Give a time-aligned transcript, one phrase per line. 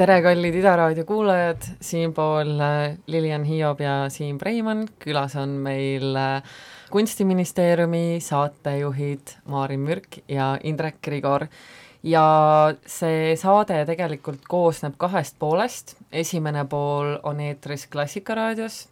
[0.00, 6.16] tere, kallid Ida raadio kuulajad, siinpool äh, Lilian Hiob ja Siim Preimann, külas on meil
[6.16, 6.54] äh,
[6.88, 11.44] kunstiministeeriumi saatejuhid Maarin Mürk ja Indrek Grigor.
[12.02, 12.24] ja
[12.88, 18.86] see saade tegelikult koosneb kahest poolest, esimene pool on eetris Klassikaraadios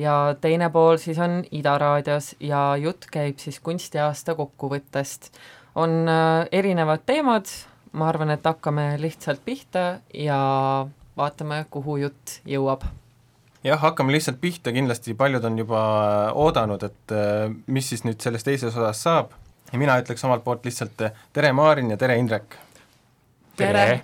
[0.00, 5.32] ja teine pool siis on Ida raadios ja jutt käib siis kunstiaasta kokkuvõttest.
[5.74, 7.44] on äh, erinevad teemad,
[7.96, 10.38] ma arvan, et hakkame lihtsalt pihta ja
[11.16, 12.84] vaatame, kuhu jutt jõuab.
[13.64, 15.82] jah, hakkame lihtsalt pihta, kindlasti paljud on juba
[16.34, 19.32] oodanud, et äh, mis siis nüüd selles teises osas saab
[19.72, 22.58] ja mina ütleks omalt poolt lihtsalt äh, tere, Maarin ja tere, Indrek!
[23.56, 24.02] tere!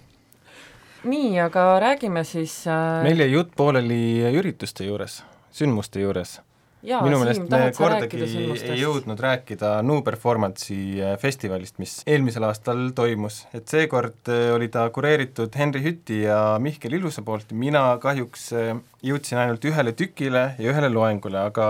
[1.05, 3.03] nii, aga räägime siis äh...
[3.05, 5.21] meil jäi jutt pooleli ürituste juures,
[5.53, 6.39] sündmuste juures
[6.83, 13.45] minu meelest me kordagi ei jõudnud rääkida New Performance'i äh, festivalist, mis eelmisel aastal toimus,
[13.55, 18.73] et seekord äh, oli ta kureeritud Henri Hütti ja Mihkel Ilusa poolt, mina kahjuks äh,
[19.07, 21.69] jõudsin ainult ühele tükile ja ühele loengule, aga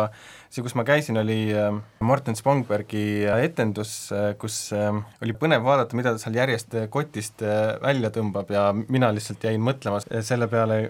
[0.49, 1.53] see, kus ma käisin, oli
[2.05, 3.95] Morten Spongbergi etendus,
[4.41, 7.41] kus oli põnev vaadata, mida ta seal järjest kotist
[7.81, 10.83] välja tõmbab ja mina lihtsalt jäin mõtlema selle peale,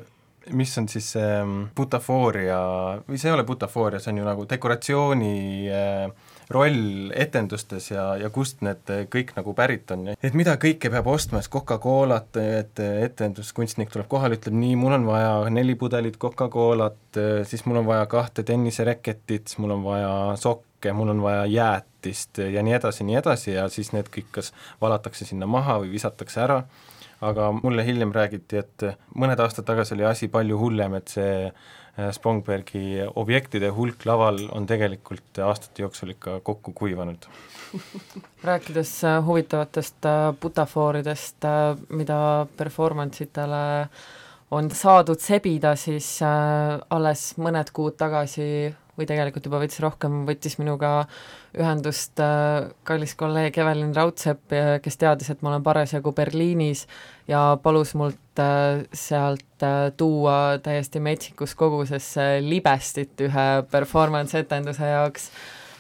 [0.51, 2.59] mis on siis see ähm, butafooria,
[3.07, 5.35] või see ei ole butafooria, see on ju nagu dekoratsiooni
[5.71, 10.11] äh, roll etendustes ja, ja kust need äh, kõik nagu pärit on.
[10.15, 15.09] et mida kõike peab ostma, siis Coca-Colat, et etenduskunstnik tuleb kohale, ütleb nii, mul on
[15.09, 20.95] vaja neli pudelit Coca-Colat, siis mul on vaja kahte tennisereketit, siis mul on vaja sokke,
[20.97, 24.51] mul on vaja jäätist ja nii edasi, nii edasi ja siis need kõik kas
[24.83, 26.65] valatakse sinna maha või visatakse ära
[27.23, 28.85] aga mulle hiljem räägiti, et
[29.19, 34.67] mõned aastad tagasi oli asi palju hullem, et see äh, Spongbergi objektide hulk laval on
[34.67, 37.29] tegelikult aastate jooksul ikka kokku kuivanud.
[38.49, 41.49] rääkides äh, huvitavatest äh, butafooridest,
[41.95, 42.19] mida
[42.57, 43.63] performance itele
[44.53, 48.45] on saadud sebida, siis alles mõned kuud tagasi
[48.99, 51.07] või tegelikult juba veits rohkem, võttis minuga
[51.57, 54.53] ühendust äh, kallis kolleeg Evelin Raudsepp,
[54.85, 56.85] kes teadis, et ma olen parasjagu Berliinis
[57.29, 62.13] ja palus mult äh, sealt äh, tuua täiesti metsikus koguses
[62.45, 65.33] libestit ühe performance etenduse jaoks.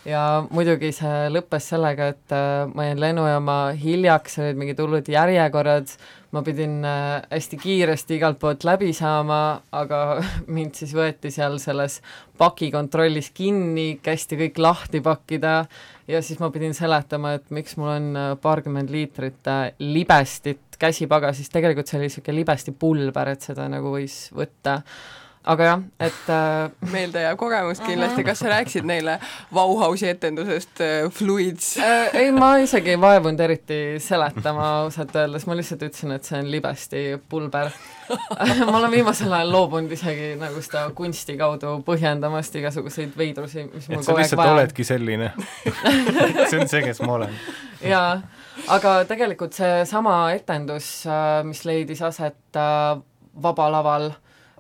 [0.08, 5.92] Ja muidugi see lõppes sellega, et äh, ma jäin lennujaama hiljaks, olid mingid hullud järjekorrad,
[6.32, 9.38] ma pidin äh, hästi kiiresti igalt poolt läbi saama,
[9.76, 10.02] aga
[10.54, 12.00] mind siis võeti seal selles
[12.40, 15.54] pakikontrollis kinni, kästi kõik lahti pakkida
[16.08, 21.90] ja siis ma pidin seletama, et miks mul on äh, paarkümmend liitrit libestit käsipagasis, tegelikult
[21.90, 24.80] see oli niisugune libestipulber, et seda nagu võis võtta
[25.44, 29.16] aga jah, et äh, meeldejääv kogemus kindlasti, kas sa rääkisid neile
[29.54, 32.14] Bauhausi etendusest äh, Fluids äh,?
[32.14, 36.50] ei, ma isegi ei vaevunud eriti seletama ausalt öeldes, ma lihtsalt ütlesin, et see on
[36.50, 37.72] libesti pulber
[38.70, 44.06] ma olen viimasel ajal loobunud isegi nagu seda kunsti kaudu põhjendamast igasuguseid veidrusi, mis mul
[44.06, 44.60] kogu aeg vaja on.
[44.60, 45.32] oledki selline
[46.50, 47.38] see on see, kes ma olen.
[47.82, 48.20] jaa,
[48.78, 53.00] aga tegelikult seesama etendus, äh, mis leidis aset äh,
[53.42, 54.10] Vaba Laval,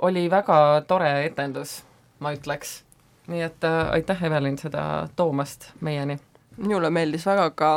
[0.02, 1.82] oli väga tore etendus,
[2.18, 2.82] ma ütleks.
[3.26, 6.18] nii et äh, aitäh, Evelin, seda toomast meieni.
[6.56, 7.72] minule meeldis väga ka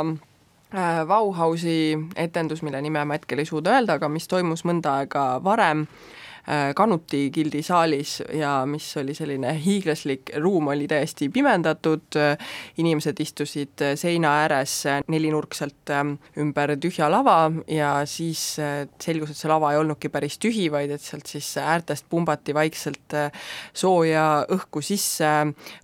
[0.74, 5.40] äh, Bauhausi etendus, mille nime ma hetkel ei suuda öelda, aga mis toimus mõnda aega
[5.44, 6.25] varem äh,,
[6.76, 12.18] Kanuti gildi saalis ja mis oli selline hiiglaslik, ruum oli täiesti pimendatud,
[12.78, 14.76] inimesed istusid seina ääres
[15.08, 20.38] nelinurkselt ähm, ümber tühja lava ja siis äh, selgus, et see lava ei olnudki päris
[20.42, 23.30] tühi, vaid et sealt siis äärtest pumbati vaikselt äh,
[23.74, 25.32] sooja õhku sisse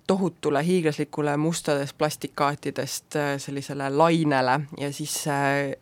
[0.07, 5.15] tohutule hiiglaslikule mustadest plastikaatidest sellisele lainele ja siis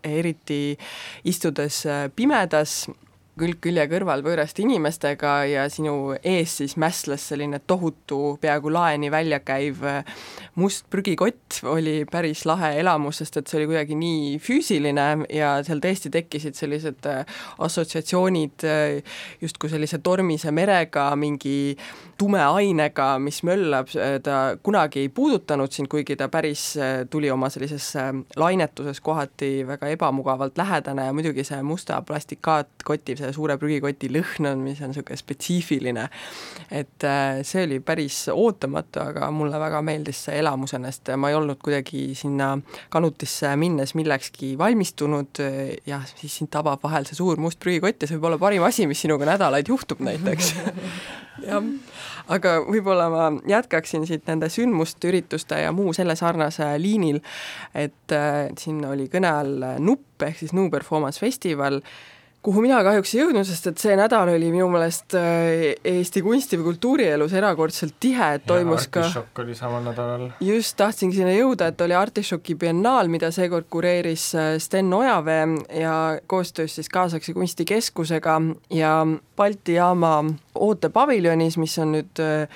[0.05, 0.77] eriti
[1.25, 1.83] istudes
[2.17, 2.85] pimedas
[3.41, 9.41] külg külje kõrval võõraste inimestega ja sinu ees siis mässles selline tohutu, peaaegu laeni välja
[9.45, 10.05] käiv äh,
[10.61, 15.81] must prügikott, oli päris lahe elamus, sest et see oli kuidagi nii füüsiline ja seal
[15.83, 17.25] tõesti tekkisid sellised äh,
[17.65, 21.77] assotsiatsioonid äh, justkui sellise tormise merega, mingi
[22.21, 23.89] tume ainega, mis möllab,
[24.25, 26.75] ta kunagi ei puudutanud sind, kuigi ta päris
[27.09, 27.95] tuli oma sellises
[28.37, 34.65] lainetuses kohati väga ebamugavalt lähedane ja muidugi see musta plastikaatkoti, see suure prügikoti lõhn on,
[34.65, 36.09] mis on niisugune spetsiifiline.
[36.71, 41.39] et äh, see oli päris ootamatu, aga mulle väga meeldis see elamus ennast, ma ei
[41.39, 42.53] olnud kuidagi sinna
[42.91, 45.43] kanutisse minnes millekski valmistunud,
[45.87, 48.87] jah, siis sind tabab vahel see suur must prügikott ja see võib olla parim asi,
[48.91, 50.55] mis sinuga nädalaid juhtub näiteks.
[51.41, 51.65] Jah,
[52.29, 57.21] aga võib-olla ma jätkaksin siit nende sündmuste, ürituste ja muu selle sarnase liinil,
[57.73, 61.81] et äh, siin oli kõne all NUP ehk siis New Performance Festival,
[62.43, 66.57] kuhu mina kahjuks ei jõudnud, sest et see nädal oli minu meelest äh, Eesti kunsti-
[66.61, 70.29] või kultuurielus erakordselt tihe, et toimus ka Artišokk oli samal nädalal.
[70.45, 75.45] just, tahtsingi sinna jõuda, et oli Artišoki biennaal, mida seekord kureeris äh, Sten Ojavee
[75.83, 75.95] ja
[76.27, 78.41] koostöös siis Kaasaegse Kunstikeskusega
[78.73, 78.95] ja
[79.41, 80.13] Balti jaama
[80.55, 82.49] ootepaviljonis, mis on nüüd äh,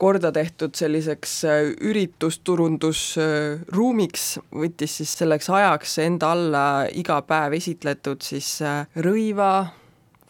[0.00, 1.32] korda tehtud selliseks
[1.90, 8.48] üritusturundusruumiks, võttis siis selleks ajaks enda alla iga päev esitletud siis
[8.96, 9.79] rõi Riiva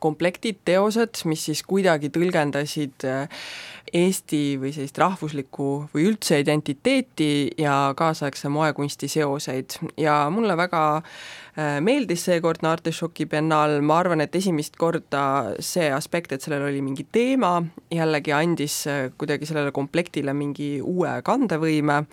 [0.02, 3.44] komplektid, teosed, mis siis kuidagi tõlgendasid äh,
[3.90, 9.78] Eesti või sellist rahvuslikku või üldse identiteeti ja kaasaegse moekunsti seoseid.
[9.98, 15.24] Ja mulle väga äh, meeldis seekordne Artišoki biennaal, ma arvan, et esimest korda
[15.58, 17.56] see aspekt, et sellel oli mingi teema,
[17.90, 22.04] jällegi andis äh, kuidagi sellele komplektile mingi uue kandevõime,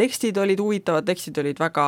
[0.00, 1.86] tekstid olid huvitavad, tekstid olid väga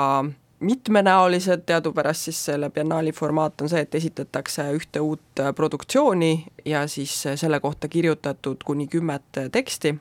[0.61, 6.87] mitmenäolised, teadupärast siis selle biennaali formaat on see, et esitatakse ühte uut äh, produktsiooni ja
[6.87, 9.95] siis äh, selle kohta kirjutatud kuni kümmet äh, teksti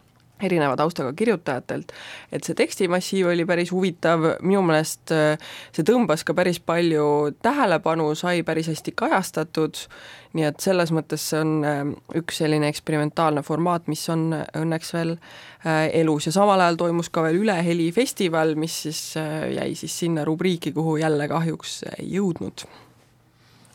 [0.44, 1.94] erineva taustaga kirjutajatelt,
[2.32, 8.44] et see tekstimassiiv oli päris huvitav, minu meelest see tõmbas ka päris palju tähelepanu, sai
[8.48, 9.82] päris hästi kajastatud,
[10.38, 15.16] nii et selles mõttes see on üks selline eksperimentaalne formaat, mis on õnneks veel
[15.98, 16.30] elus.
[16.30, 21.00] Ja samal ajal toimus ka veel Üleheli festival, mis siis jäi siis sinna rubriiki, kuhu
[21.02, 22.68] jälle kahjuks ei jõudnud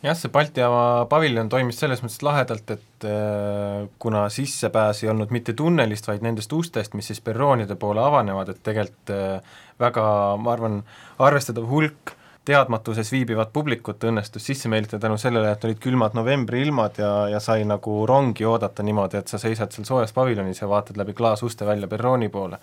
[0.03, 5.31] jah, see Balti jaama paviljon toimis selles mõttes lahedalt, et äh, kuna sissepääs ei olnud
[5.35, 10.03] mitte tunnelist, vaid nendest ustest, mis siis perroonide poole avanevad, et tegelikult äh, väga,
[10.41, 10.83] ma arvan,
[11.23, 17.11] arvestatav hulk teadmatuses viibivat publikut õnnestus sisse meelitada tänu sellele, et olid külmad novembriilmad ja,
[17.31, 21.15] ja sai nagu rongi oodata niimoodi, et sa seisad seal soojas paviljonis ja vaatad läbi
[21.15, 22.59] klaasuste välja perrooni poole.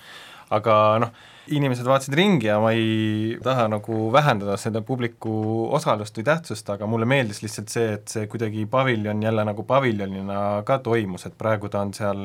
[0.55, 1.12] Aga noh,
[1.50, 5.32] inimesed vaatasid ringi ja ma ei taha nagu vähendada seda publiku
[5.75, 10.62] osalust või tähtsust, aga mulle meeldis lihtsalt see, et see kuidagi paviljon jälle nagu paviljonina
[10.67, 12.23] ka toimus, et praegu ta on seal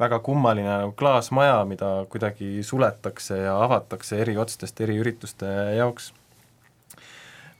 [0.00, 6.12] väga kummaline klaasmaja, mida kuidagi suletakse ja avatakse eri otstest eri ürituste jaoks.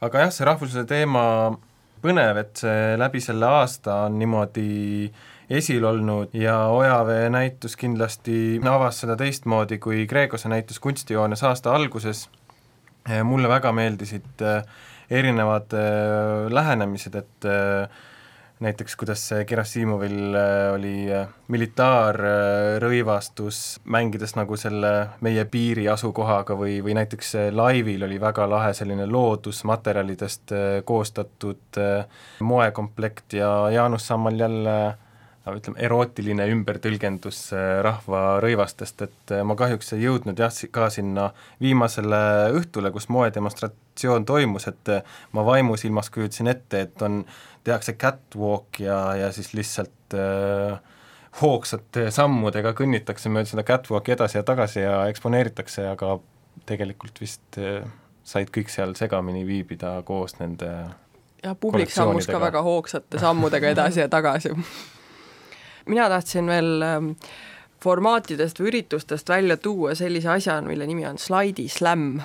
[0.01, 1.25] aga jah, see rahvusluse teema
[2.01, 4.71] põnev, et see läbi selle aasta on niimoodi
[5.11, 11.75] äh, esil olnud ja Ojavee näitus kindlasti avas seda teistmoodi kui Kreekose näitus kunstijoones aasta
[11.75, 12.29] alguses.
[13.23, 14.63] mulle väga meeldisid äh,
[15.09, 15.79] erinevad äh,
[16.53, 17.89] lähenemised, et äh,
[18.59, 20.35] näiteks kuidas Gerasimovil
[20.73, 21.07] oli
[21.47, 29.05] militaarrõivastus, mängides nagu selle meie piiri asukohaga või, või näiteks laivil oli väga lahe selline
[29.09, 30.51] loodusmaterjalidest
[30.85, 31.57] koostatud
[32.39, 34.93] moekomplekt ja Jaanus Sammal jälle
[35.49, 41.31] ütleme, erootiline ümbertõlgendus äh, rahva rõivastest, et äh, ma kahjuks ei jõudnud jah, ka sinna
[41.61, 42.21] viimasele
[42.59, 47.23] õhtule, kus moedemonstratsioon toimus, et äh, ma vaimusilmas kujutasin ette, et on,
[47.63, 50.79] tehakse catwalk ja, ja siis lihtsalt äh,
[51.41, 56.17] hoogsate sammudega kõnnitakse mööda seda catwalki edasi ja tagasi ja eksponeeritakse, aga
[56.69, 57.85] tegelikult vist äh,
[58.23, 60.71] said kõik seal segamini viibida koos nende
[61.43, 64.53] jah, publik sammus ka väga hoogsate sammudega edasi ja tagasi
[65.91, 67.09] mina tahtsin veel ähm,
[67.83, 72.21] formaatidest või üritustest välja tuua sellise asja, mille nimi on Slaidi Slam,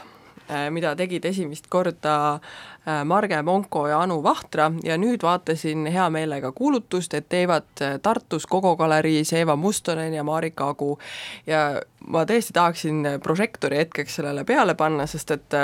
[0.51, 6.07] äh, mida tegid esimest korda äh, Marge Monko ja Anu Vahtra ja nüüd vaatasin hea
[6.13, 10.99] meelega kuulutust, et teevad äh, Tartus Kogo galeriis Eeva Mustonen ja Marika Agu.
[11.47, 15.61] ja ma tõesti tahaksin prožektori hetkeks sellele peale panna, sest et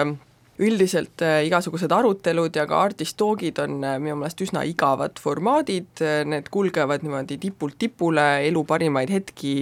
[0.60, 5.90] üldiselt äh, igasugused arutelud ja ka artist talk'id on äh, minu meelest üsna igavad formaadid,
[6.04, 9.54] äh, need kulgevad niimoodi tipult tipule, elu parimaid hetki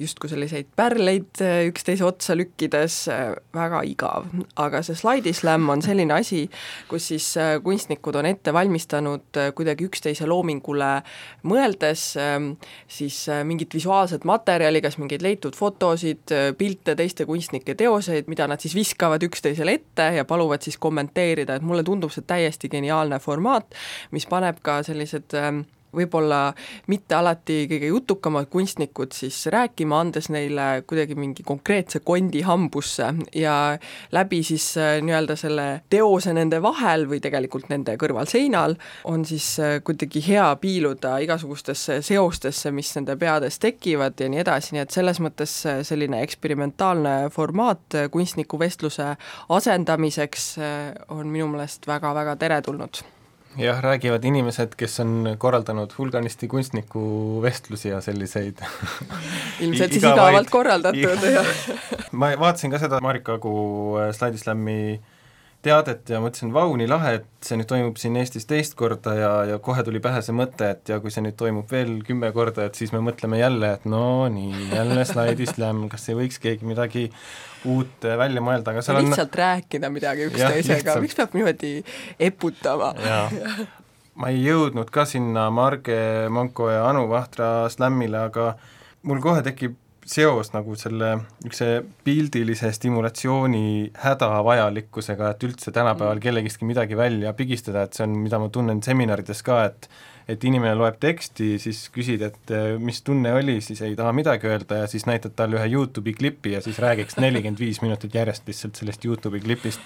[0.00, 4.26] justkui selliseid pärleid äh, üksteise otsa lükkides, äh, väga igav.
[4.56, 6.46] aga see slaidislämm on selline asi,
[6.88, 10.90] kus siis äh, kunstnikud on ette valmistanud kuidagi üksteise loomingule
[11.46, 12.52] mõeldes ähm,
[12.88, 18.74] siis mingit visuaalset materjali, kas mingeid leitud fotosid, pilte, teiste kunstnike teoseid, mida nad siis
[18.76, 23.74] viskavad üksteisele ette ja paluvad siis kommenteerida, et mulle tundub see täiesti geniaalne formaat,
[24.16, 25.64] mis paneb ka sellised ähm,
[25.96, 26.40] võib-olla
[26.90, 33.56] mitte alati kõige jutukamad kunstnikud siis rääkima, andes neile kuidagi mingi konkreetse kondi hambusse ja
[34.12, 38.76] läbi siis äh, nii-öelda selle teose nende vahel või tegelikult nende kõrvalseinal
[39.10, 44.76] on siis äh, kuidagi hea piiluda igasugustesse seostesse, mis nende peades tekivad ja nii edasi,
[44.76, 49.12] nii et selles mõttes äh, selline eksperimentaalne formaat kunstnikuvestluse
[49.56, 50.46] asendamiseks
[51.12, 53.02] on minu meelest väga-väga teretulnud
[53.58, 58.62] jah, räägivad inimesed, kes on korraldanud hulganisti kunstnikuvestlusi ja selliseid.
[59.64, 61.52] Ilmselt siis igavalt korraldatud, jah.
[62.18, 63.56] Ma vaatasin ka seda Marika Agu
[64.00, 65.00] äh, Slidislammi
[65.66, 69.30] teadet ja mõtlesin, vau, nii lahe, et see nüüd toimub siin Eestis teist korda ja,
[69.50, 72.68] ja kohe tuli pähe see mõte, et ja kui see nüüd toimub veel kümme korda,
[72.68, 77.06] et siis me mõtleme jälle, et no nii, jälle slaidislämm, kas ei võiks keegi midagi
[77.66, 81.72] uut välja mõelda, aga seal on lihtsalt rääkida midagi üksteisega, miks peab niimoodi
[82.28, 82.92] eputama?
[84.16, 85.98] ma ei jõudnud ka sinna Marge
[86.32, 88.54] Manko ja Anu Vahtra slämmile, aga
[89.06, 91.70] mul kohe tekib seos nagu selle niisuguse
[92.06, 96.26] pildilise stimulatsiooni hädavajalikkusega, et üldse tänapäeval mm.
[96.26, 99.90] kellegistki midagi välja pigistada, et see on, mida ma tunnen seminarides ka, et
[100.26, 104.48] et inimene loeb teksti, siis küsid, et eh, mis tunne oli, siis ei taha midagi
[104.50, 108.50] öelda ja siis näitad talle ühe YouTube'i klipi ja siis räägiks nelikümmend viis minutit järjest
[108.50, 109.80] lihtsalt sellest YouTube'i klipist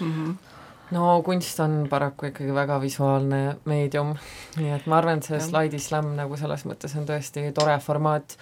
[0.00, 0.12] mm.
[0.12, 0.55] -hmm
[0.94, 4.14] no kunst on paraku ikkagi väga visuaalne meedium,
[4.58, 8.36] nii et ma arvan, et see slaidislämm nagu selles mõttes on tõesti tore formaat,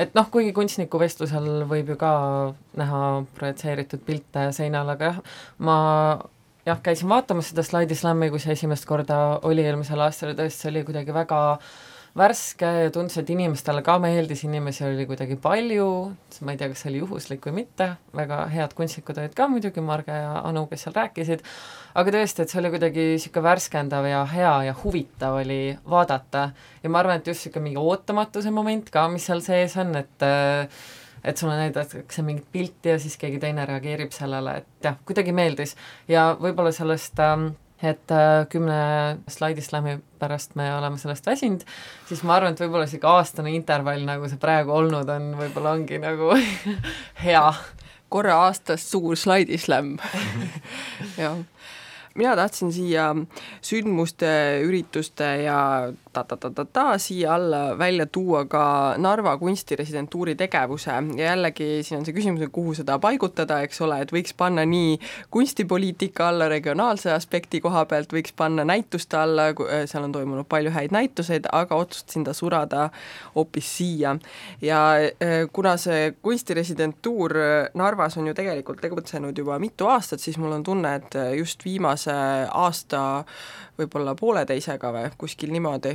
[0.00, 2.12] et noh, kuigi kunstniku vestlusel võib ju ka
[2.80, 3.04] näha
[3.36, 5.22] projitseeritud pilte seinal, aga jah,
[5.58, 5.78] ma
[6.66, 10.72] jah, käisin vaatamas seda slaidislämmi, kui see esimest korda oli eelmisel aastal ja tõesti, see
[10.72, 11.40] oli kuidagi väga
[12.18, 15.86] värske ja tundus, et inimestele ka meeldis, inimesi oli kuidagi palju,
[16.46, 19.84] ma ei tea, kas see oli juhuslik või mitte, väga head kunstnikud olid ka muidugi,
[19.84, 21.44] Marge ja Anu, kes seal rääkisid,
[22.00, 26.48] aga tõesti, et see oli kuidagi niisugune värskendav ja hea ja huvitav oli vaadata.
[26.82, 30.26] Ja ma arvan, et just niisugune mingi ootamatuse moment ka, mis seal sees on, et
[31.20, 35.74] et sulle näidatakse mingit pilti ja siis keegi teine reageerib sellele, et jah, kuidagi meeldis.
[36.08, 37.50] Ja võib-olla sellest ähm,
[37.82, 41.64] et äh, kümne slaidislämi pärast me oleme sellest väsinud,
[42.08, 46.00] siis ma arvan, et võib-olla niisugune aastane intervall, nagu see praegu olnud on, võib-olla ongi
[46.02, 46.32] nagu
[47.24, 47.46] hea.
[48.10, 49.96] korra aastas suur slaidislämm
[51.22, 51.38] jah
[52.14, 53.14] mina tahtsin siia
[53.62, 54.30] sündmuste,
[54.66, 55.60] ürituste ja
[56.12, 62.42] ta-ta-ta-ta-ta siia alla välja tuua ka Narva kunstiresidentuuri tegevuse ja jällegi siin on see küsimus,
[62.42, 64.98] et kuhu seda paigutada, eks ole, et võiks panna nii
[65.30, 69.50] kunstipoliitika alla regionaalse aspekti koha pealt, võiks panna näituste alla,
[69.86, 72.88] seal on toimunud palju häid näituseid, aga otsustasin ta surada
[73.36, 74.16] hoopis siia.
[74.62, 77.36] ja e, kuna see kunstiresidentuur
[77.74, 82.14] Narvas on ju tegelikult tegutsenud juba mitu aastat, siis mul on tunne, et just viimase
[82.50, 83.24] aasta
[83.78, 85.94] võib-olla pooleteisega või kuskil niimoodi,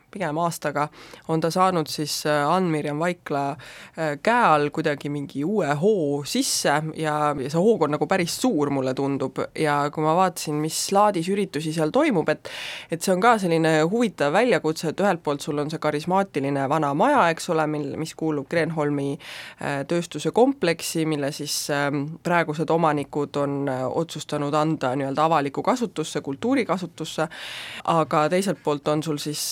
[0.11, 0.87] pigem aastaga,
[1.31, 6.69] on ta saanud siis äh, Ann-Mirjam Vaikla äh, käe all kuidagi mingi uue hoo sisse
[6.69, 10.79] ja, ja see hoog on nagu päris suur, mulle tundub, ja kui ma vaatasin, mis
[10.95, 12.51] laadis üritusi seal toimub, et
[12.91, 16.91] et see on ka selline huvitav väljakutse, et ühelt poolt sul on see karismaatiline vana
[16.97, 23.37] maja, eks ole, mil, mis kuulub Kreenholmi äh, tööstuse kompleksi, mille siis ähm, praegused omanikud
[23.41, 27.27] on otsustanud anda nii-öelda avalikku kasutusse, kultuurikasutusse,
[27.93, 29.51] aga teiselt poolt on sul siis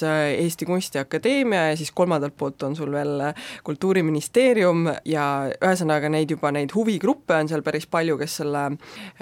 [0.49, 6.51] Eesti Kunstiakadeemia ja siis kolmandalt poolt on sul veel äh, Kultuuriministeerium ja ühesõnaga neid juba,
[6.55, 8.63] neid huvigruppe on seal päris palju, kes selle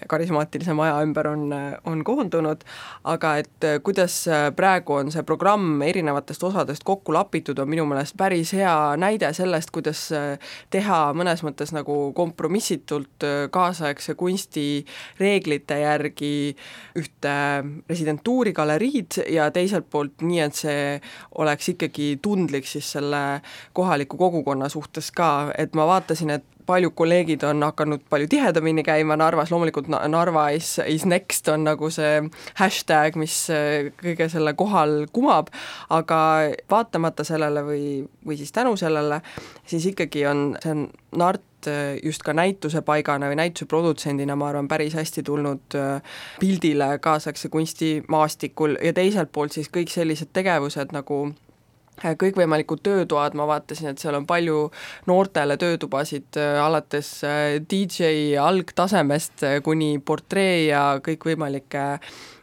[0.10, 1.52] karismaatilise maja ümber on,
[1.90, 2.64] on koondunud,
[3.12, 4.16] aga et äh, kuidas
[4.56, 9.74] praegu on see programm erinevatest osadest kokku lapitud, on minu meelest päris hea näide sellest,
[9.76, 10.08] kuidas
[10.74, 14.68] teha mõnes mõttes nagu kompromissitult kaasaegse kunsti
[15.20, 16.34] reeglite järgi
[16.98, 17.36] ühte
[17.90, 21.02] residentuurigalerii, galeriid ja teiselt poolt nii, et see
[21.38, 23.42] oleks ikkagi tundlik siis selle
[23.74, 29.18] kohaliku kogukonna suhtes ka, et ma vaatasin, et paljud kolleegid on hakanud palju tihedamini käima
[29.20, 32.22] Narvas, loomulikult Narva is, is next on nagu see
[32.60, 35.52] hashtag, mis äh, kõige selle kohal kumab,
[35.94, 36.20] aga
[36.70, 37.84] vaatamata sellele või,
[38.28, 39.22] või siis tänu sellele,
[39.68, 44.98] siis ikkagi on see Nart äh, just ka näitusepaigana või näituse produtsendina, ma arvan, päris
[44.98, 51.28] hästi tulnud äh, pildile kaasaegse kunstimaastikul ja teiselt poolt siis kõik sellised tegevused nagu
[51.98, 54.68] kõikvõimalikud töötoad, ma vaatasin, et seal on palju
[55.10, 61.86] noortele töötubasid, äh, alates äh, DJ algtasemest kuni portree ja kõikvõimalike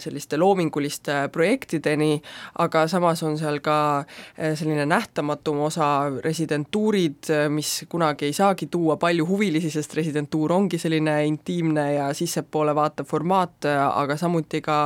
[0.05, 2.19] selliste loominguliste projektideni,
[2.61, 4.05] aga samas on seal ka
[4.37, 5.87] selline nähtamatum osa
[6.25, 12.75] residentuurid, mis kunagi ei saagi tuua palju huvilisi, sest residentuur ongi selline intiimne ja sissepoole
[12.77, 14.79] vaatav formaat, aga samuti ka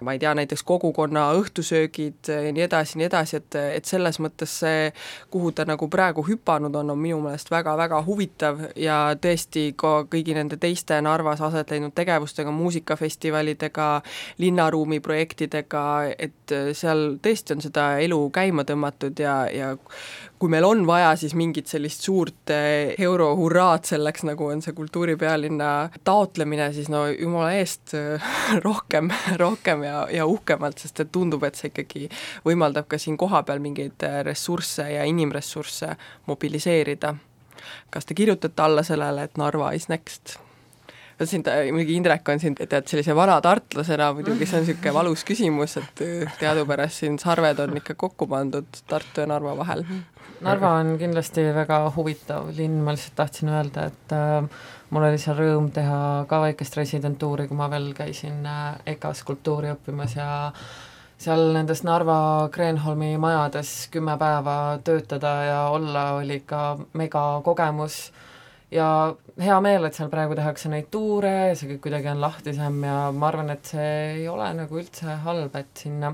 [0.00, 4.20] ma ei tea, näiteks kogukonna õhtusöögid ja nii edasi, nii edasi, et, et selles selles
[4.22, 4.92] mõttes see,
[5.32, 10.36] kuhu ta nagu praegu hüpanud on, on minu meelest väga-väga huvitav ja tõesti ka kõigi
[10.36, 13.88] nende teiste Narvas aset leidnud tegevustega, muusikafestivalidega,
[14.38, 15.84] linnaruumi projektidega,
[16.18, 19.74] et seal tõesti on seda elu käima tõmmatud ja, ja
[20.42, 25.68] kui meil on vaja siis mingit sellist suurt eh, eurohurraad selleks, nagu on see kultuuripealinna
[26.02, 27.94] taotlemine, siis no jumala eest
[28.66, 32.08] rohkem, rohkem ja, ja uhkemalt, sest et tundub, et see ikkagi
[32.42, 35.94] võimaldab ka siin kohapeal mingeid eh, ressursse ja inimressursse
[36.26, 37.14] mobiliseerida.
[37.94, 40.40] kas te kirjutate alla sellele, et Narva is next?
[41.24, 45.24] Siin ta, muidugi Indrek on siin, tead, sellise vana tartlasena muidugi see on niisugune valus
[45.28, 46.04] küsimus, et
[46.40, 49.84] teadupärast siin sarved on ikka kokku pandud Tartu ja Narva vahel.
[50.42, 55.38] Narva on kindlasti väga huvitav linn, ma lihtsalt tahtsin öelda, et äh, mul oli seal
[55.38, 55.98] rõõm teha
[56.30, 60.26] ka väikest residentuuri, kui ma veel käisin äh, EKA-s kultuuri õppimas ja
[61.22, 66.62] seal nendes Narva Kreenholmi majades kümme päeva töötada ja olla oli ikka
[66.98, 68.02] megakogemus
[68.72, 68.88] ja
[69.40, 73.30] hea meel, et seal praegu tehakse neid tuure see kõik kuidagi on lahtisem ja ma
[73.30, 73.88] arvan, et see
[74.18, 76.12] ei ole nagu üldse halb, et sinna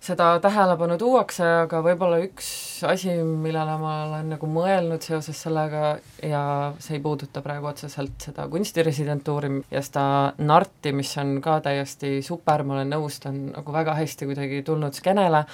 [0.00, 2.46] seda tähelepanu tuuakse, aga võib-olla üks
[2.88, 5.90] asi, millele ma olen nagu mõelnud seoses sellega
[6.24, 6.42] ja
[6.80, 10.04] see ei puuduta praegu otseselt seda kunstiresidentuuri ja seda
[10.40, 14.62] Narti, mis on ka täiesti super, ma olen nõus, ta on nagu väga hästi kuidagi
[14.64, 15.44] tulnud skeenele,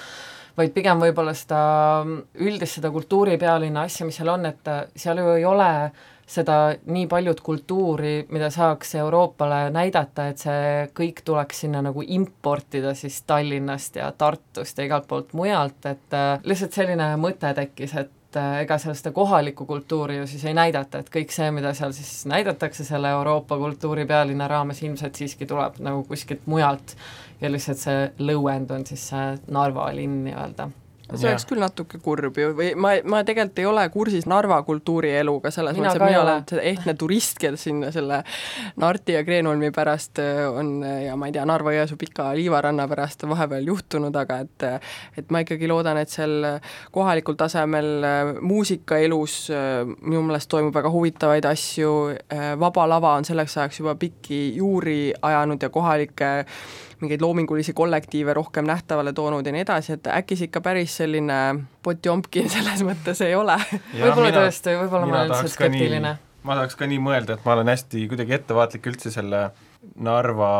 [0.57, 1.59] vaid pigem võib-olla seda
[2.39, 5.71] üldist, seda kultuuripealinna asja, mis seal on, et seal ju ei ole
[6.27, 12.91] seda nii paljut kultuuri, mida saaks Euroopale näidata, et see kõik tuleks sinna nagu importida
[12.99, 18.39] siis Tallinnast ja Tartust ja igalt poolt mujalt, et äh, lihtsalt selline mõte tekkis, et
[18.39, 21.95] äh, ega seal seda kohalikku kultuuri ju siis ei näidata, et kõik see, mida seal
[21.95, 26.97] siis näidatakse selle Euroopa kultuuripealinna raames, ilmselt siiski tuleb nagu kuskilt mujalt
[27.39, 30.67] ja lihtsalt see lõuend on siis see Narva linn nii-öelda
[31.15, 35.51] see oleks küll natuke kurb ju, või ma, ma tegelikult ei ole kursis Narva kultuurieluga,
[35.53, 38.21] selles mõttes, et mina olen ehtne turist, kes sinna selle
[38.81, 43.69] Narti ja Kreenholmi pärast äh, on ja ma ei tea, Narva-Jõesuu pika liivaranna pärast vahepeal
[43.71, 44.67] juhtunud, aga et
[45.17, 46.59] et ma ikkagi loodan, et seal
[46.95, 51.93] kohalikul tasemel äh, muusikaelus äh, minu meelest toimub väga huvitavaid asju,
[52.59, 56.31] Vaba Lava on selleks ajaks juba pikki juuri ajanud ja kohalikke
[57.01, 61.37] mingeid loomingulisi kollektiive rohkem nähtavale toonud ja nii edasi, et äkki see ikka päris selline
[61.85, 63.57] potjompkin selles mõttes ei ole.
[63.93, 66.17] võib-olla tõesti, võib-olla ma olen lihtsalt skeptiline.
[66.43, 69.47] ma tahaks ka nii mõelda, et ma olen hästi kuidagi ettevaatlik üldse selle
[70.03, 70.51] Narva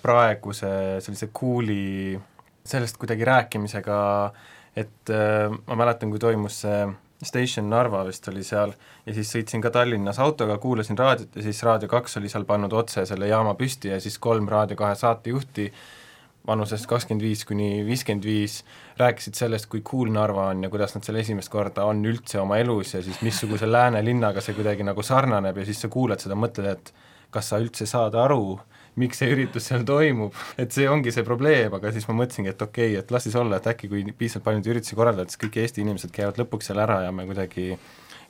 [0.00, 0.70] praeguse
[1.04, 2.16] sellise cool'i,
[2.64, 4.00] sellest kuidagi rääkimisega,
[4.78, 6.84] et äh, ma mäletan, kui toimus see
[7.22, 8.72] Station Narva vist oli seal
[9.06, 12.72] ja siis sõitsin ka Tallinnas autoga, kuulasin raadiot ja siis Raadio kaks oli seal pannud
[12.76, 15.70] otse selle jaama püsti ja siis kolm Raadio kahe saatejuhti
[16.46, 18.60] vanusest kakskümmend viis kuni viiskümmend viis
[19.00, 22.58] rääkisid sellest, kui cool Narva on ja kuidas nad seal esimest korda on üldse oma
[22.60, 26.38] elus ja siis missuguse lääne linnaga see kuidagi nagu sarnaneb ja siis sa kuulad seda,
[26.38, 26.92] mõtled, et
[27.30, 28.58] kas sa üldse saad aru,
[28.98, 32.62] miks see üritus seal toimub, et see ongi see probleem, aga siis ma mõtlesingi, et
[32.64, 35.40] okei okay,, et las siis olla, et äkki kui piisavalt palju neid üritusi korraldada, siis
[35.44, 37.76] kõik Eesti inimesed käivad lõpuks seal ära ja me kuidagi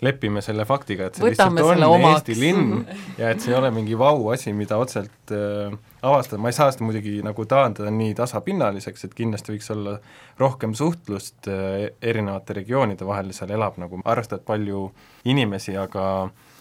[0.05, 2.21] lepime selle faktiga, et see Võtame lihtsalt on omaks.
[2.23, 2.85] Eesti linn
[3.21, 6.71] ja et see ei ole mingi vau asi, mida otseselt äh, avastada, ma ei saa
[6.73, 9.99] seda muidugi nagu taandada nii tasapinnaliseks, et kindlasti võiks olla
[10.41, 14.87] rohkem suhtlust äh, erinevate regioonide vahel, seal elab nagu arvestavalt palju
[15.29, 16.05] inimesi, aga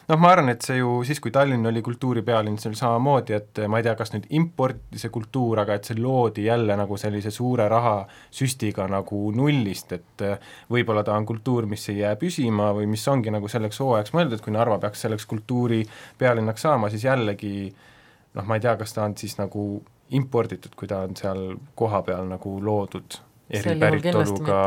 [0.10, 3.62] noh, ma arvan, et see ju siis, kui Tallinn oli kultuuripealinn, see oli samamoodi, et
[3.69, 7.32] ma ei tea, kas nüüd importi see kultuur, aga et see loodi jälle nagu sellise
[7.34, 10.26] suure rahasüstiga nagu nullist, et
[10.74, 14.41] võib-olla ta on kultuur, mis ei jää püsima või mis ongi nagu selleks hooajaks mõeldud,
[14.45, 19.17] kui Narva peaks selleks kultuuripealinnaks saama, siis jällegi noh, ma ei tea, kas ta on
[19.19, 19.69] siis nagu
[20.17, 24.60] imporditud, kui ta on seal kohapeal nagu loodud eripäritoluga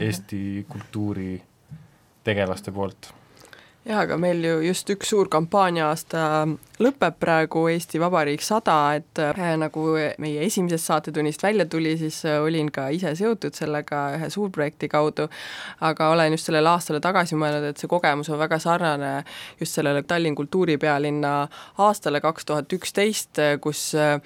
[0.00, 1.36] Eesti kultuuri
[2.24, 3.12] tegelaste poolt
[3.88, 6.22] jaa, aga meil ju just üks suur kampaania-aasta
[6.82, 9.84] lõpeb praegu Eesti Vabariik sada, et äh, nagu
[10.20, 15.28] meie esimesest saatetunnist välja tuli, siis äh, olin ka ise seotud sellega ühe suurprojekti kaudu,
[15.88, 19.14] aga olen just sellele aastale tagasi mõelnud, et see kogemus on väga sarnane
[19.60, 21.34] just sellele Tallinn kultuuripealinna
[21.88, 24.20] aastale kaks tuhat üksteist, kus äh,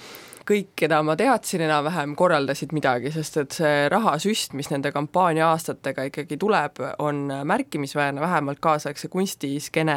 [0.49, 6.07] kõik, keda ma teadsin enam-vähem, korraldasid midagi, sest et see rahasüst, mis nende kampaania aastatega
[6.09, 9.97] ikkagi tuleb, on märkimisväärne, vähemalt kaasaegse kunstiskeene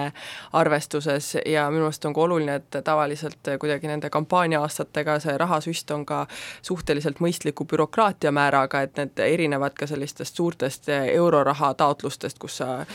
[0.53, 5.91] arvestuses ja minu arust on ka oluline, et tavaliselt kuidagi nende kampaania aastatega see rahasüst
[5.95, 6.25] on ka
[6.61, 12.85] suhteliselt mõistliku bürokraatia määraga, et need erinevad ka sellistest suurtest euroraha taotlustest, kus sa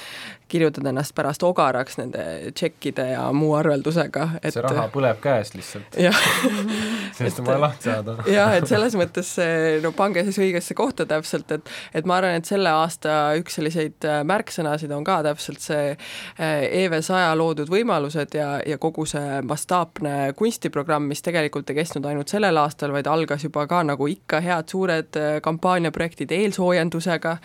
[0.51, 5.99] kirjutad ennast pärast ogaraks nende tšekkide ja muu arveldusega, et see raha põleb käes lihtsalt.
[5.99, 8.17] sellest on vaja lahti saada.
[8.31, 12.37] jah, et selles mõttes see, no pange siis õigesse kohta täpselt, et et ma arvan,
[12.39, 17.71] et selle aasta üks selliseid äh, märksõnasid on ka täpselt see äh, EV saja loodud
[17.73, 23.11] võimalused ja, ja kogu see mastaapne kunstiprogramm, mis tegelikult ei kestnud ainult sellel aastal, vaid
[23.11, 27.37] algas juba ka nagu ikka head suured äh, kampaaniaprojektid eelsoojendusega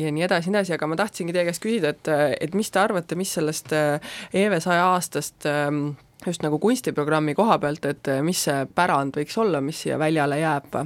[0.00, 2.82] ja nii edasi, nii edasi, aga ma tahtsingi teie käest küsida, et, et mis te
[2.82, 5.94] arvate, mis sellest EV saja aastast ähm,
[6.26, 10.78] just nagu kunstiprogrammi koha pealt, et mis see pärand võiks olla, mis siia väljale jääb?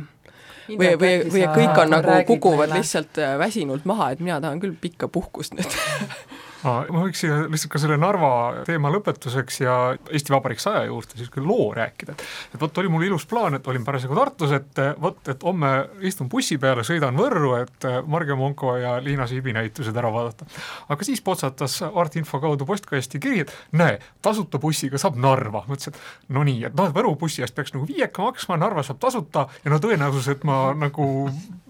[0.76, 2.82] või, või, või kõik on nagu, kukuvad meile.
[2.82, 5.78] lihtsalt äh, väsinult maha, et mina tahan küll pikka puhkust nüüd
[6.64, 9.76] ma võiks siia lihtsalt ka selle Narva teema lõpetuseks ja
[10.10, 13.66] Eesti Vabariik saja juurde niisugune loo rääkida, et et vot oli mul ilus plaan, et
[13.70, 15.70] olin parasjagu Tartus, et vot, et homme
[16.08, 20.46] istun bussi peale, sõidan Võrru, et Marge Monko ja Liina Siibi näitused ära vaadata.
[20.88, 25.94] aga siis potsatas Art Info kaudu postkasti kiri, et näe, tasuta bussiga saab Narva, mõtlesin,
[25.94, 28.98] et no nii, et noh, et Võru bussi eest peaks nagu viieka maksma, Narva saab
[29.02, 31.08] tasuta ja no tõenäosus, et ma nagu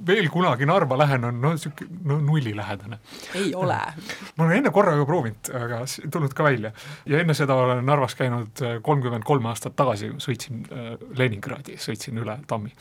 [0.07, 2.99] veel kunagi Narva lähen, on no niisugune no nullilähedane.
[3.35, 3.79] ei ole.
[4.37, 5.81] ma olen enne korra juba proovinud, aga
[6.13, 6.73] tulnud ka välja.
[7.07, 12.21] ja enne seda olen Narvas käinud äh, kolmkümmend kolm aastat tagasi, sõitsin äh, Leningradi, sõitsin
[12.23, 12.73] üle tammi.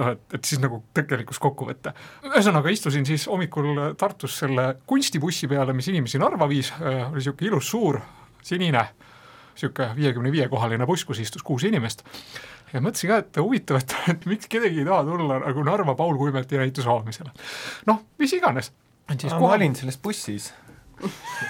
[0.00, 1.94] noh, et, et siis nagu tegelikkus kokku võtta.
[2.26, 7.52] ühesõnaga istusin siis hommikul Tartus selle kunstibussi peale, mis inimesi Narva viis, äh, oli niisugune
[7.52, 8.00] ilus suur
[8.42, 8.84] sinine
[9.54, 12.04] niisugune viiekümne viie kohaline buss, kus istus kuus inimest
[12.72, 16.18] ja mõtlesin ka, et huvitav, et, et miks kedagi ei taha tulla nagu Narva Paul
[16.18, 17.32] Kuimeti näituse avamisele.
[17.86, 18.72] noh, mis iganes.
[19.38, 20.50] ma olin selles bussis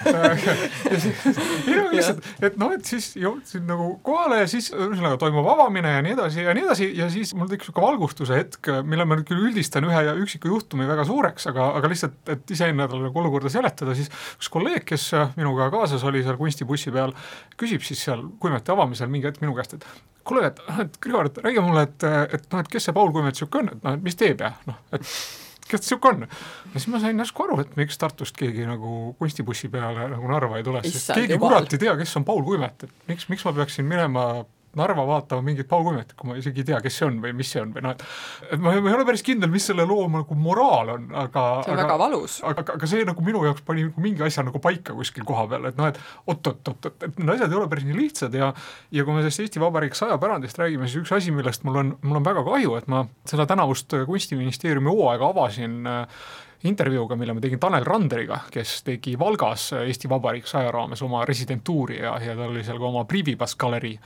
[0.07, 5.93] ei no lihtsalt, et noh, et siis jõudsin nagu kohale ja siis ühesõnaga toimub avamine
[5.95, 9.17] ja nii edasi ja nii edasi ja siis mul tekkis niisugune valgustuse hetk, mille ma
[9.17, 13.51] nüüd küll üldistan ühe üksiku juhtumi väga suureks, aga, aga lihtsalt, et iseendale nagu olukorda
[13.53, 17.15] seletada, siis üks kolleeg, kes minuga kaasas oli seal kunstibussi peal,
[17.59, 19.87] küsib siis seal Kuimeti avamisel mingi hetk minu käest, et
[20.27, 23.35] kuule, et et Grigor, et räägi mulle, et, et noh, et kes see Paul Kuimet
[23.35, 25.13] niisugune on, et noh, et mis teeb ja noh, et
[25.71, 26.25] kes sihuke on?
[26.27, 30.59] ja siis ma sain järsku aru, et miks Tartust keegi nagu kunstibussi peale nagu Narva
[30.59, 33.55] ei tule, sest keegi kurat ei tea, kes on Paul Kuimet, et miks, miks ma
[33.57, 34.27] peaksin minema
[34.77, 37.51] Narva vaatama mingit Paul Kuimetit, kui ma isegi ei tea, kes see on või mis
[37.53, 38.05] see on või noh, et
[38.53, 41.73] et ma, ma ei ole päris kindel, mis selle loo nagu moraal on, aga see
[41.73, 42.39] on aga, väga valus.
[42.47, 45.69] aga, aga, see nagu minu jaoks pani nagu mingi asja nagu paika kuskil koha peal,
[45.71, 48.53] et noh, et oot-oot-oot, et need asjad ei ole päris nii lihtsad ja
[48.91, 51.93] ja kui me sellest Eesti Vabariik saja pärandist räägime, siis üks asi, millest mul on,
[52.01, 56.21] mul on väga kahju, et ma seda tänavust Kunstiministeeriumi hooaega avasin äh,
[56.63, 61.99] intervjuuga, mille ma tegin Tanel Randeriga, kes tegi Valgas Eesti Vabariik saja raames oma residentuuri
[62.01, 63.97] ja, ja tal oli seal ka oma Privibas galerii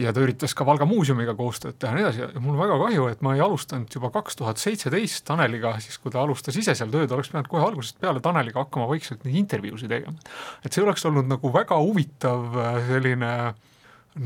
[0.00, 3.06] ja ta üritas ka Valga muuseumiga koostööd teha ja nii edasi ja mul väga kahju,
[3.12, 6.92] et ma ei alustanud juba kaks tuhat seitseteist Taneliga, siis kui ta alustas ise seal
[6.92, 10.16] tööd, oleks pidanud kohe algusest peale Taneliga hakkama vaikselt neid intervjuusid tegema.
[10.64, 13.32] et see oleks olnud nagu väga huvitav äh, selline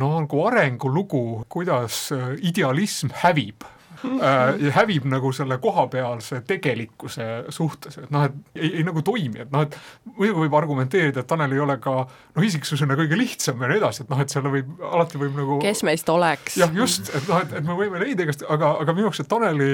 [0.01, 3.67] no nagu arengulugu, kuidas äh, idealism hävib
[4.29, 9.53] äh, hävib nagu selle kohapealse tegelikkuse suhtes, et noh, et ei, ei nagu toimi, et
[9.53, 9.77] noh, et
[10.15, 14.05] muidugi võib argumenteerida, et Tanel ei ole ka noh, isiksusena kõige lihtsam ja nii edasi,
[14.05, 16.57] et noh, et selle võib, alati võib nagu kes meist oleks.
[16.61, 19.31] jah, just, et noh, et, et me võime leida igast, aga, aga minu jaoks see
[19.31, 19.71] Taneli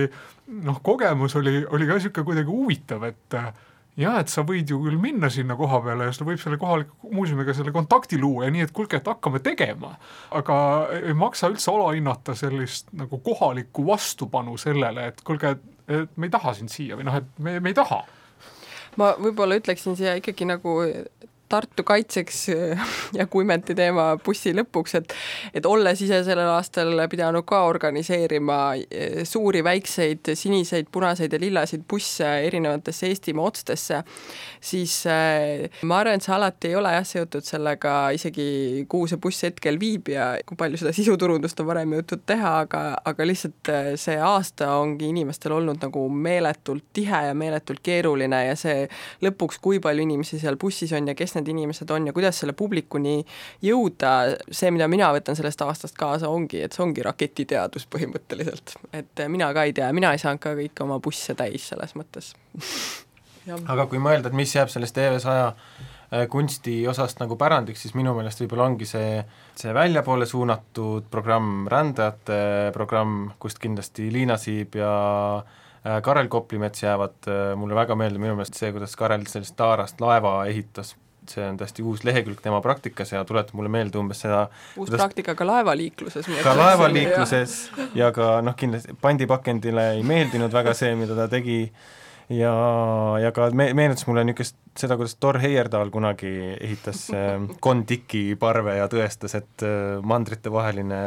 [0.67, 3.41] noh, kogemus oli, oli ka niisugune kuidagi huvitav, et
[4.01, 7.13] jah, et sa võid ju küll minna sinna koha peale ja sa võib selle kohaliku
[7.17, 9.95] muuseumiga selle kontakti luua ja nii, et kuulge, et hakkame tegema.
[10.37, 10.59] aga
[11.01, 15.57] ei maksa üldse alahinnata sellist nagu kohalikku vastupanu sellele, et kuulge,
[15.89, 18.05] et me ei taha sind siia või noh, et me, me ei taha
[19.01, 20.79] ma võib-olla ütleksin siia ikkagi nagu
[21.49, 22.41] Tartu kaitseks
[23.19, 25.15] ja Kuimeti teema bussi lõpuks, et
[25.55, 28.59] et olles ise sellel aastal pidanud ka organiseerima
[28.91, 34.03] eh, suuri, väikseid, siniseid, punaseid ja lillaseid busse erinevatesse Eestimaa otstesse,
[34.61, 38.49] siis eh, ma arvan, et see alati ei ole jah, seotud sellega isegi,
[38.91, 42.83] kuhu see buss hetkel viib ja kui palju seda sisuturundust on varem jõutud teha, aga,
[43.07, 48.87] aga lihtsalt see aasta ongi inimestel olnud nagu meeletult tihe ja meeletult keeruline ja see
[49.25, 52.55] lõpuks, kui palju inimesi seal bussis on ja kes need inimesed on ja kuidas selle
[52.57, 53.19] publikuni
[53.65, 54.13] jõuda,
[54.51, 58.77] see, mida mina võtan sellest aastast kaasa, ongi, et see ongi raketiteadus põhimõtteliselt.
[58.97, 62.33] et mina ka ei tea, mina ei saanud ka kõiki oma busse täis selles mõttes.
[63.47, 68.15] Aga kui mõelda, et mis jääb sellest EV100 äh, kunsti osast nagu pärandiks, siis minu
[68.17, 69.21] meelest võib-olla ongi see,
[69.59, 74.93] see väljapoole suunatud programm, rändajate programm, kust kindlasti Liina Siib ja
[75.39, 80.41] äh, Karel Koplimets jäävad mulle väga meeldib, minu meelest see, kuidas Karel sellest taarast laeva
[80.51, 80.97] ehitas
[81.33, 85.03] see on täiesti uus lehekülg tema praktikas ja tuletab mulle meelde umbes seda uus kuidas...
[85.03, 86.29] praktika ka laevaliikluses.
[86.45, 87.59] ka laevaliikluses
[87.99, 91.61] ja ka noh, kindlasti pandipakendile ei meeldinud väga see, mida ta tegi
[92.29, 92.53] ja,
[93.23, 97.07] ja ka me-, meenutas mulle niisugust seda, kuidas Thor Heyerdahl kunagi ehitas
[97.61, 101.03] Kon-Tiki parve ja tõestas, et äh, mandritevaheline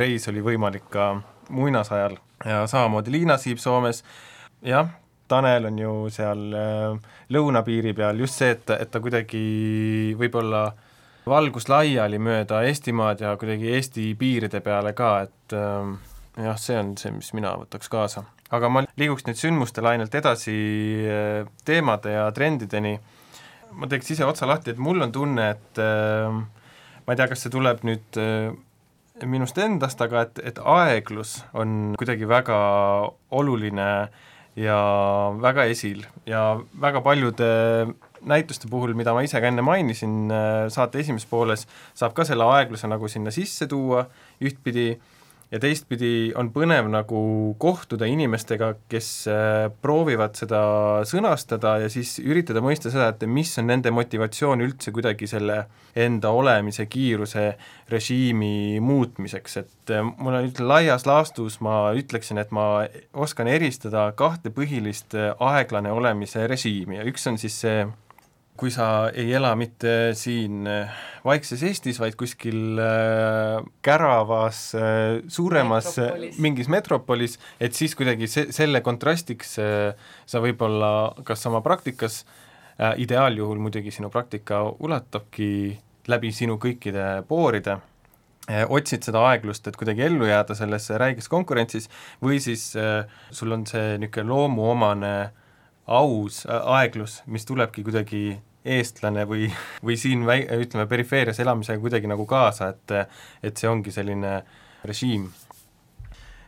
[0.00, 1.14] reis oli võimalik ka
[1.52, 4.02] muinasajal ja samamoodi Liina Siib Soomes,
[4.64, 4.88] jah,
[5.28, 9.44] Tanel on ju seal äh, lõunapiiri peal, just see, et, et ta kuidagi
[10.20, 10.66] võib-olla
[11.28, 15.94] valgus laiali mööda Eestimaad ja kuidagi Eesti piiride peale ka, et äh,
[16.44, 18.26] jah, see on see, mis mina võtaks kaasa.
[18.54, 20.58] aga ma liiguks nüüd sündmuste lainelt edasi
[21.08, 22.98] äh, teemade ja trendideni,
[23.72, 27.50] ma teeks ise otsa lahti, et mul on tunne, et ma ei tea, kas see
[27.50, 28.20] tuleb nüüd
[29.26, 32.60] minust endast, aga et, et aeglus on kuidagi väga
[33.34, 34.78] oluline äh, ja
[35.42, 36.04] väga esil.
[36.26, 37.48] Ja väga paljude
[38.24, 42.46] näituste puhul, mida ma ise ka enne mainisin äh, saate esimeses pooles, saab ka selle
[42.56, 44.06] aegluse nagu sinna sisse tuua
[44.40, 44.94] ühtpidi
[45.54, 47.20] ja teistpidi on põnev nagu
[47.62, 50.60] kohtuda inimestega, kes äh, proovivad seda
[51.06, 55.64] sõnastada ja siis üritada mõista seda, et mis on nende motivatsioon üldse kuidagi selle
[55.94, 57.46] enda olemise kiiruse
[57.92, 64.08] režiimi muutmiseks, et äh, mul on ütleme, laias laastus ma ütleksin, et ma oskan eristada
[64.18, 67.84] kahte põhilist äh, aeglane olemise režiimi ja üks on siis see
[68.56, 70.92] kui sa ei ela mitte siin äh,
[71.26, 76.38] vaikses Eestis, vaid kuskil äh, käravas äh, suuremas metropolis.
[76.38, 80.90] mingis metropolis, et siis kuidagi se-, selle kontrastiks sa võib-olla
[81.26, 82.22] kas oma praktikas
[82.98, 85.48] ideaaljuhul muidugi sinu praktika ulatabki
[86.10, 87.76] läbi sinu kõikide pooride
[88.74, 91.86] otsid seda aeglust, et kuidagi ellu jääda selles räiges konkurentsis,
[92.20, 95.43] või siis sul on see niisugune loomuomane äh,
[95.86, 98.24] aus äh, aeglus, mis tulebki kuidagi
[98.64, 99.48] eestlane või,
[99.84, 102.94] või siin väi-, ütleme, perifeerias elamisega kuidagi nagu kaasa, et
[103.44, 104.38] et see ongi selline
[104.84, 105.26] režiim.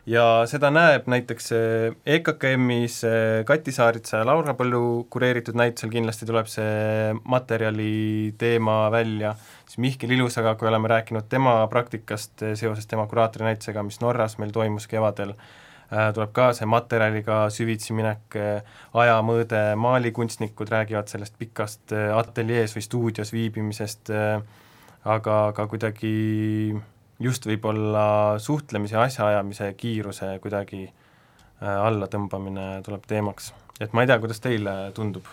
[0.07, 6.25] ja seda näeb näiteks äh, EKKM-is äh, Kati Saaritsa ja Laura Põllu kureeritud näitusel kindlasti
[6.25, 9.35] tuleb see materjali teema välja,
[9.67, 14.55] siis Mihkel Ilusaga, kui oleme rääkinud tema praktikast seoses tema kuraatori näitusega, mis Norras meil
[14.55, 15.35] toimus kevadel,
[15.87, 22.85] tuleb ka see materjaliga süvitsi minek, äh, ajamõõde, maalikunstnikud räägivad sellest pikast äh, ateljees või
[22.85, 24.11] stuudios viibimisest,
[25.07, 26.75] aga ka kuidagi
[27.23, 30.89] just võib-olla suhtlemise, asjaajamise kiiruse kuidagi
[31.61, 33.53] allatõmbamine tuleb teemaks.
[33.79, 35.25] et ma ei tea, kuidas teile tundub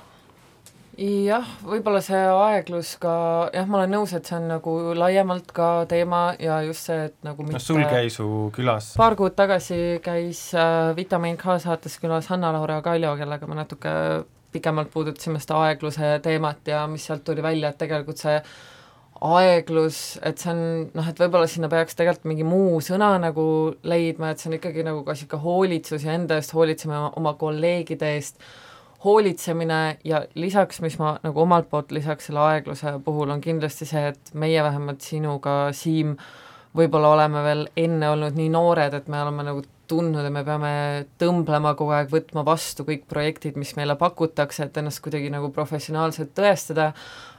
[0.98, 3.14] jah, võib-olla see aeglus ka,
[3.54, 7.16] jah, ma olen nõus, et see on nagu laiemalt ka teema ja just see, et
[7.26, 7.56] nagu mitte...
[7.56, 8.92] no sul käis su külas?
[9.00, 13.94] paar kuud tagasi käis äh, Vitamiin K saates külas Hanna-Laura Kaljo, kellega me natuke
[14.54, 18.38] pikemalt puudutasime seda aegluse teemat ja mis sealt tuli välja, et tegelikult see
[19.24, 20.60] aeglus, et see on
[20.94, 23.46] noh, et võib-olla sinna peaks tegelikult mingi muu sõna nagu
[23.86, 28.14] leidma, et see on ikkagi nagu ka niisugune hoolitsus ja enda eest hoolitseme oma kolleegide
[28.18, 28.42] eest,
[29.04, 34.08] hoolitsemine ja lisaks, mis ma nagu omalt poolt lisaks selle aegluse puhul, on kindlasti see,
[34.14, 36.16] et meie vähemalt sinuga, Siim,
[36.76, 40.70] võib-olla oleme veel enne olnud nii noored, et me oleme nagu tundnud, et me peame
[41.20, 46.32] tõmblema kogu aeg, võtma vastu kõik projektid, mis meile pakutakse, et ennast kuidagi nagu professionaalselt
[46.36, 46.90] tõestada,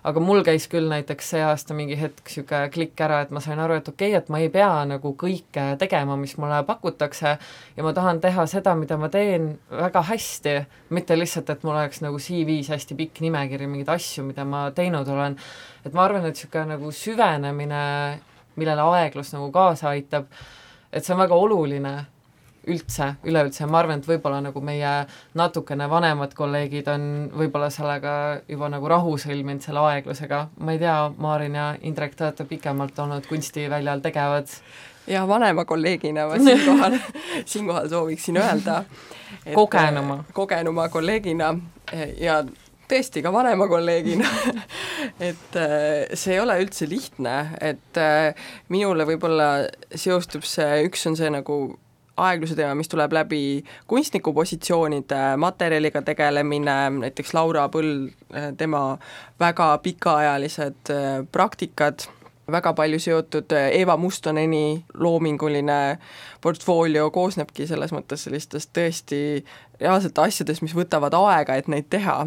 [0.05, 3.59] aga mul käis küll näiteks see aasta mingi hetk niisugune klikk ära, et ma sain
[3.61, 7.35] aru, et okei okay,, et ma ei pea nagu kõike tegema, mis mulle pakutakse.
[7.77, 10.55] Ja ma tahan teha seda, mida ma teen väga hästi,
[10.95, 15.09] mitte lihtsalt, et mul oleks nagu CV-s hästi pikk nimekiri mingeid asju, mida ma teinud
[15.09, 15.37] olen.
[15.85, 17.85] et ma arvan, et niisugune nagu süvenemine,
[18.55, 20.29] millele aeglus nagu kaasa aitab,
[20.91, 21.95] et see on väga oluline
[22.71, 24.93] üldse, üleüldse ma arvan, et võib-olla nagu meie
[25.37, 28.15] natukene vanemad kolleegid on võib-olla sellega
[28.49, 32.99] juba nagu rahu sõlminud, selle aeglusega, ma ei tea, Maarin ja Indrek, te olete pikemalt
[32.99, 34.49] olnud kunstiväljal tegevad.
[35.07, 36.97] ja vanema kolleegina ma siinkohal
[37.51, 38.83] siinkohal sooviksin öelda
[39.53, 40.23] kogenuma.
[40.33, 41.53] kogenuma kolleegina
[42.17, 42.43] ja
[42.89, 44.29] tõesti ka vanema kolleegina
[45.29, 49.49] et äh, see ei ole üldse lihtne, et äh, minule võib-olla
[49.95, 51.59] seostub see, üks on see nagu
[52.17, 53.41] aegluse teema, mis tuleb läbi
[53.87, 58.13] kunstniku positsioonide, materjaliga tegelemine, näiteks Laura Põld,
[58.57, 58.97] tema
[59.39, 62.07] väga pikaajalised äh, praktikad,
[62.51, 65.97] väga palju seotud äh, Eva Mustoneni loominguline
[66.41, 69.21] portfoolio koosnebki selles mõttes sellistest tõesti
[69.81, 72.21] reaalselt asjadest, mis võtavad aega, et neid teha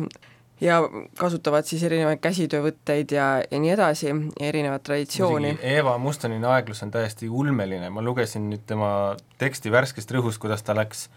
[0.60, 0.78] ja
[1.18, 5.56] kasutavad siis erinevaid käsitöövõtteid ja, ja nii edasi, erinevat traditsiooni.
[5.62, 8.90] Eva Mustonini aeglus on täiesti ulmeline, ma lugesin nüüd tema
[9.38, 11.08] teksti värskest rõhust, kuidas ta läks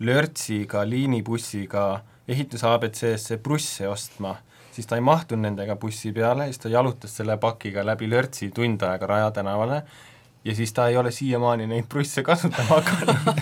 [0.00, 1.86] lörtsiga, liinibussiga
[2.28, 4.36] ehituse abc-sse prusse ostma,
[4.74, 8.82] siis ta ei mahtunud nendega bussi peale, siis ta jalutas selle pakiga läbi lörtsi tund
[8.82, 9.82] aega Raja tänavale
[10.46, 13.40] ja siis ta ei ole siiamaani neid prusse kasutama hakanud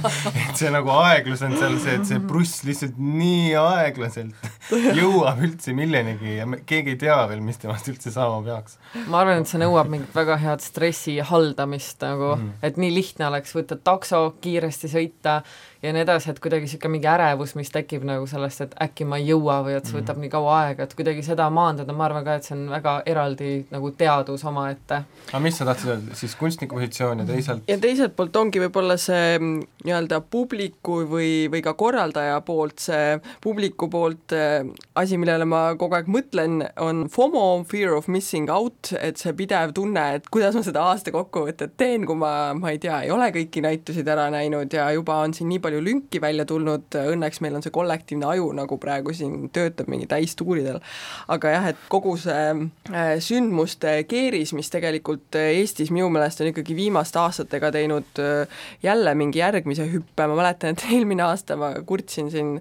[0.49, 4.49] et see nagu aeglus on seal see, et see pruss lihtsalt nii aeglaselt
[5.01, 8.79] jõuab üldse millenigi ja me, keegi ei tea veel, mis temast üldse saama peaks.
[9.13, 12.67] ma arvan, et see nõuab mingit väga head stressi haldamist nagu mm, -hmm.
[12.71, 15.41] et nii lihtne oleks võtta takso, kiiresti sõita
[15.85, 19.19] ja nii edasi, et kuidagi niisugune mingi ärevus, mis tekib nagu sellest, et äkki ma
[19.21, 20.25] ei jõua või et see võtab mm -hmm.
[20.25, 23.51] nii kaua aega, et kuidagi seda maandada, ma arvan ka, et see on väga eraldi
[23.71, 25.03] nagu teadus omaette.
[25.29, 27.63] aga mis sa tahtsid öelda, siis kunstniku positsioon ja teisalt?
[27.69, 33.21] ja teiselt poolt ongi võib-olla see mm, nii-öelda publiku või, või ka korraldaja poolt, see
[33.43, 38.93] publiku poolt äh, asi, millele ma kogu aeg mõtlen, on FOMO, fear of missing out,
[39.01, 42.79] et see pidev tunne, et kuidas ma seda aasta kokkuvõtet teen, kui ma, ma ei
[42.79, 46.21] tea, ei ole kõiki näitusid ära näinud ja juba on siin nii palju palju lünki
[46.23, 50.81] välja tulnud, õnneks meil on see kollektiivne aju nagu praegu siin töötab mingi täistuuridel,
[51.29, 56.77] aga jah, et kogu see äh, sündmuste keeris, mis tegelikult Eestis minu meelest on ikkagi
[56.77, 58.47] viimaste aastatega teinud äh,
[58.83, 62.55] jälle mingi järgmise hüppe, ma mäletan, et eelmine aasta ma kurtsin siin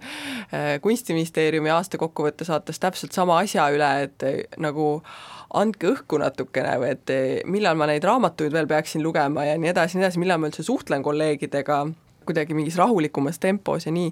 [0.82, 4.26] Kunstiministeeriumi aastakokkuvõtte saates täpselt sama asja üle, et
[4.62, 4.88] nagu
[5.54, 7.13] andke õhku natukene või et
[7.49, 10.65] millal ma neid raamatuid veel peaksin lugema ja nii edasi, nii edasi, millal ma üldse
[10.65, 11.84] suhtlen kolleegidega,
[12.28, 14.12] kuidagi mingis rahulikumas tempos ja nii,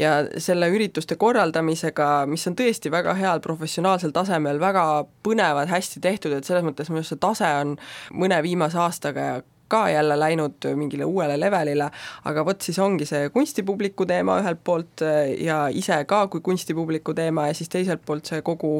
[0.00, 0.12] ja
[0.42, 4.86] selle ürituste korraldamisega, mis on tõesti väga heal professionaalsel tasemel, väga
[5.26, 7.76] põnevad, hästi tehtud, et selles mõttes minu arust see tase on
[8.16, 11.88] mõne viimase aastaga ka jälle läinud mingile uuele levelile,
[12.28, 15.04] aga vot siis ongi see kunstipubliku teema ühelt poolt
[15.40, 18.74] ja ise ka kui kunstipubliku teema ja siis teiselt poolt see kogu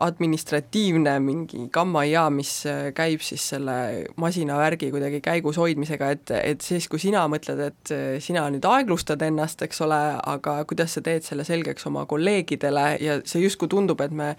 [0.00, 2.52] administratiivne mingi gammaia, mis
[2.96, 3.76] käib siis selle
[4.20, 9.62] masinavärgi kuidagi käigus hoidmisega, et, et siis, kui sina mõtled, et sina nüüd aeglustad ennast,
[9.66, 10.00] eks ole,
[10.34, 14.32] aga kuidas sa teed selle selgeks oma kolleegidele ja see justkui tundub, et me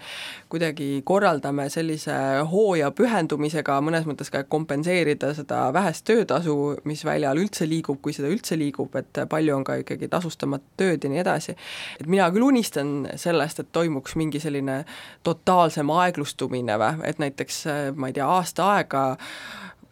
[0.52, 2.16] kuidagi korraldame sellise
[2.50, 6.56] hoo ja pühendumisega mõnes mõttes ka kompenseerida seda vähest töötasu,
[6.88, 11.04] mis väljal üldse liigub, kui seda üldse liigub, et palju on ka ikkagi tasustamata tööd
[11.04, 11.56] ja nii edasi.
[12.00, 14.82] et mina küll unistan sellest, et toimuks mingi selline
[15.26, 17.62] totaalsem aeglustumine või, et näiteks
[17.94, 19.06] ma ei tea, aasta aega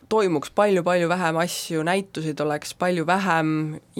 [0.08, 3.48] toimuks palju-palju vähem asju, näitusid oleks palju vähem,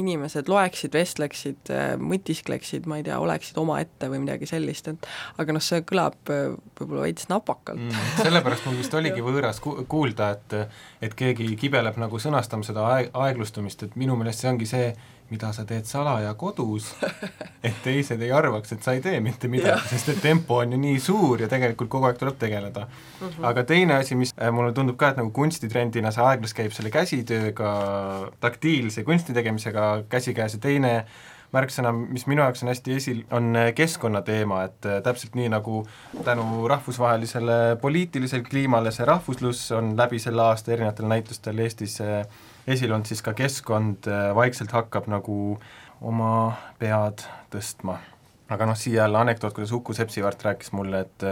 [0.00, 5.08] inimesed loeksid, vestleksid, mõtiskleksid, ma ei tea, oleksid omaette või midagi sellist, et
[5.40, 8.20] aga noh, see kõlab äh, võib-olla veits napakalt mm,.
[8.22, 10.58] sellepärast mul vist oligi võõras ku-, kuulda, et
[11.04, 14.92] et keegi kibeleb nagu sõnastama seda aeg-, aeglustumist, et minu meelest see ongi see,
[15.30, 16.90] mida sa teed salaja kodus,
[17.64, 20.80] et teised ei arvaks, et sa ei tee mitte midagi, sest et tempo on ju
[20.80, 23.28] nii suur ja tegelikult kogu aeg tuleb tegeleda mm.
[23.28, 23.46] -hmm.
[23.50, 26.90] aga teine asi, mis äh, mulle tundub ka, et nagu kunstitrendina see aeglus käib selle
[26.90, 27.70] käsitööga,
[28.40, 30.94] taktiilse kunsti tegemisega käsikäes ja teine
[31.54, 35.84] märksõna, mis minu jaoks on hästi esil, on äh, keskkonnateema, et äh, täpselt nii, nagu
[36.24, 42.00] tänu rahvusvahelisele poliitilisele kliimale see rahvuslus on läbi selle aasta erinevatel näitustel Eestis
[42.66, 45.58] esil olnud, siis ka keskkond äh, vaikselt hakkab nagu
[46.04, 46.32] oma
[46.78, 47.98] pead tõstma.
[48.48, 51.28] aga noh, siia jälle anekdoot, kuidas Uku Sepsivart rääkis mulle, et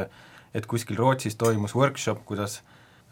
[0.54, 2.58] et kuskil Rootsis toimus workshop, kuidas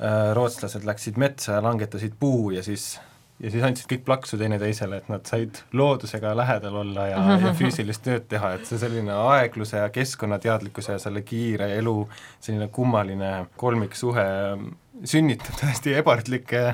[0.01, 2.99] äh, rootslased läksid metsa ja langetasid puu ja siis
[3.41, 8.05] ja siis andsid kõik plaksu teineteisele, et nad said loodusega lähedal olla ja, ja füüsilist
[8.05, 11.97] tööd teha, et see selline aegluse ja keskkonnateadlikkuse ja selle kiire elu
[12.41, 14.27] selline kummaline kolmiksuhe
[15.09, 16.65] sünnitab täiesti ebaartlikke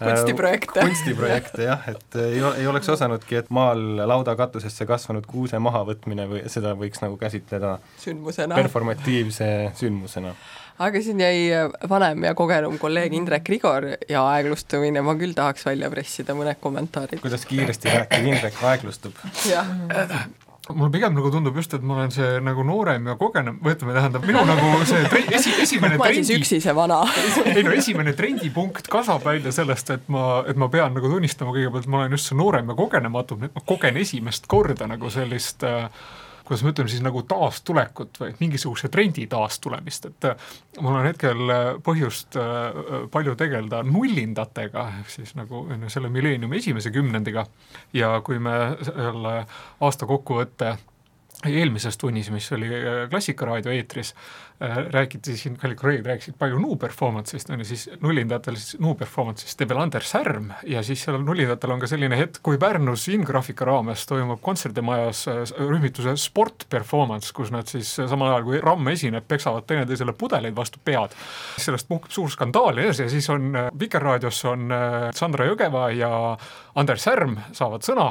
[0.00, 0.80] kunstiprojekte.
[0.80, 6.42] kunstiprojekte jah, et ei, ei oleks osanudki, et maal lauda katusesse kasvanud kuuse mahavõtmine või
[6.52, 8.58] seda võiks nagu käsitleda sündmusena.
[8.58, 10.34] performatiivse sündmusena
[10.80, 11.48] aga siin jäi
[11.88, 17.20] vanem ja kogenum kolleeg Indrek Rigor ja aeglustumine, ma küll tahaks välja pressida mõned kommentaarid.
[17.20, 19.20] kuidas kiiresti rääkida Indrek aeglustub?
[19.48, 19.68] jah
[20.74, 23.96] mulle pigem nagu tundub just, et ma olen see nagu noorem ja kogenum, või ütleme,
[23.96, 27.02] tähendab minu nagu see tre, esi, esimene ma olen siis üksi see vana.
[27.56, 31.90] ei no esimene trendipunkt kasvab välja sellest, et ma, et ma pean nagu tunnistama kõigepealt,
[31.90, 35.86] ma olen just see noorem ja kogenematum, et ma kogen esimest korda nagu sellist äh,
[36.50, 40.48] kuidas me ütleme siis nagu taastulekut või mingisuguse trendi taastulemist, et äh,
[40.82, 46.90] mul on hetkel äh, põhjust äh, palju tegeleda nullindatega, ehk siis nagu selle milleeniumi esimese
[46.90, 47.46] kümnendiga.
[47.94, 49.36] Ja kui me selle
[49.78, 50.74] aasta kokkuvõtte
[51.46, 52.68] eelmises tunnis, mis oli
[53.10, 54.10] Klassikaraadio eetris,
[54.60, 59.56] räägiti siin, kallid kolleegid rääkisid palju New Performance'ist, on ju, siis nullindajatel siis New Performance'ist
[59.56, 63.64] teeb veel Anders Särm ja siis seal nullindajatel on ka selline hetk, kui Pärnus Ingraafika
[63.64, 68.92] raames toimub kontserdimajas äh, rühmituse Sport Performance, kus nad siis äh, samal ajal, kui Ramm
[68.92, 71.16] esineb, peksavad teineteisele pudeleid vastu pead.
[71.56, 74.68] sellest puhkeb suur skandaal ja siis on Vikerraadios on
[75.16, 76.10] Sandra Jõgeva ja
[76.76, 78.10] Anders Särm saavad sõna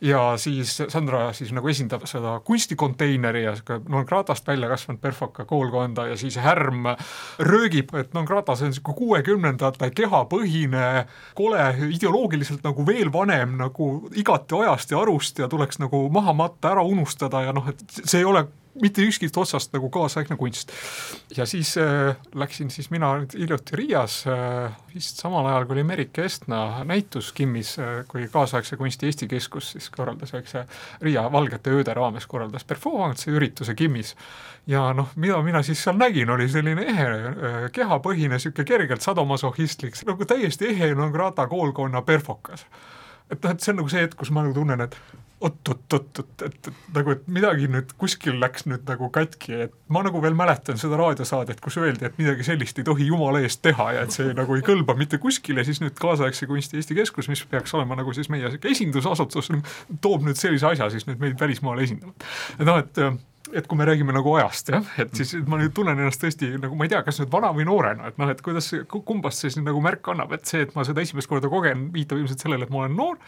[0.00, 3.54] ja siis Sandra siis nagu esindab seda kunstikonteineri ja
[3.88, 6.90] no Gratast välja kasvanud perfoka koolkonda ja siis härm
[7.38, 11.06] röögib, et noh, Ratas on niisugune kuuekümnendate kehapõhine,
[11.38, 11.64] kole,
[11.96, 16.84] ideoloogiliselt nagu veel vanem, nagu igati ajast ja arust ja tuleks nagu maha matta, ära
[16.84, 18.46] unustada ja noh, et see ei ole
[18.82, 20.72] mitte ükskist otsast nagu kaasaegne kunst.
[21.36, 26.24] ja siis äh, läksin siis mina hiljuti Riias äh,, vist samal ajal, kui oli Merike
[26.24, 30.66] Estna näitus Kimmis äh,, kui kaasaegse kunsti Eesti Keskus siis korraldas väikse
[31.00, 34.16] Riia Valgete ööde raames korraldas performance'i ürituse Kimmis.
[34.66, 39.96] ja noh, mida mina siis seal nägin, oli selline ehe äh, kehapõhine, niisugune kergelt sadomasohhistlik,
[40.06, 42.66] nagu täiesti ehe Nangrata koolkonna perfokas
[43.30, 44.98] et noh, et see on nagu see hetk, kus ma nagu tunnen, et
[45.40, 50.20] oot-oot-oot-oot, et, et nagu, et midagi nüüd kuskil läks nüüd nagu katki, et ma nagu
[50.24, 54.06] veel mäletan seda raadiosaadet, kus öeldi, et midagi sellist ei tohi jumala eest teha ja
[54.06, 57.76] et see nagu ei kõlba mitte kuskile, siis nüüd kaasaegse kunsti Eesti Keskus, mis peaks
[57.76, 59.52] olema nagu siis meie esindusasutus,
[60.00, 62.16] toob nüüd sellise asja siis nüüd meid välismaale esindama.
[62.56, 63.04] et noh, et
[63.54, 66.76] et kui me räägime nagu ajast jah, et siis ma nüüd tunnen ennast tõesti nagu
[66.78, 69.64] ma ei tea, kas nüüd vana või noorena, et noh, et kuidas, kumbast see siis
[69.64, 72.74] nagu märku annab, et see, et ma seda esimest korda kogen, viitab ilmselt sellele, et
[72.74, 73.18] ma olen noor,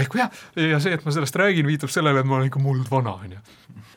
[0.00, 3.16] aiku jah, ja see, et ma sellest räägin, viitab sellele, et ma olen ikka muldvana,
[3.24, 3.42] on ju.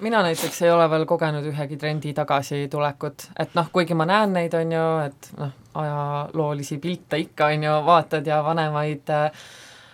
[0.03, 4.55] Mina näiteks ei ole veel kogenud ühegi trendi tagasitulekut, et noh, kuigi ma näen neid,
[4.57, 9.45] on ju, et noh, ajaloolisi pilte ikka, on ju, vaatad ja vanemaid äh,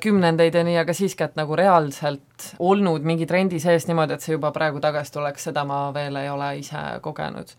[0.03, 4.35] kümnendeid ja nii, aga siiski, et nagu reaalselt olnud mingi trendi sees niimoodi, et see
[4.35, 7.53] juba praegu tagasi tuleks, seda ma veel ei ole ise kogenud.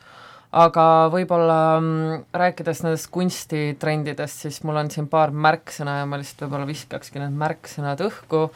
[0.51, 6.47] aga võib-olla mm, rääkides nendest kunstitrendidest, siis mul on siin paar märksõna ja ma lihtsalt
[6.47, 8.49] võib-olla viskakski need märksõnad õhku,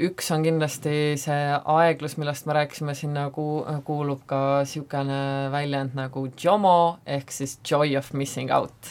[0.00, 1.40] üks on kindlasti see
[1.74, 7.96] aeglus, millest me rääkisime, sinna ku-, kuulub ka niisugune väljend nagu JOMO, ehk siis joy
[7.98, 8.72] of missing out.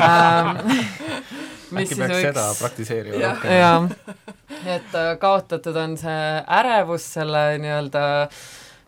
[0.00, 0.56] Ähm,
[1.78, 2.24] äkki peaks võiks...
[2.24, 3.52] seda praktiseerima rohkem.
[3.54, 3.84] jah,
[4.74, 6.24] et äh, kaotatud on see
[6.58, 8.02] ärevus selle nii-öelda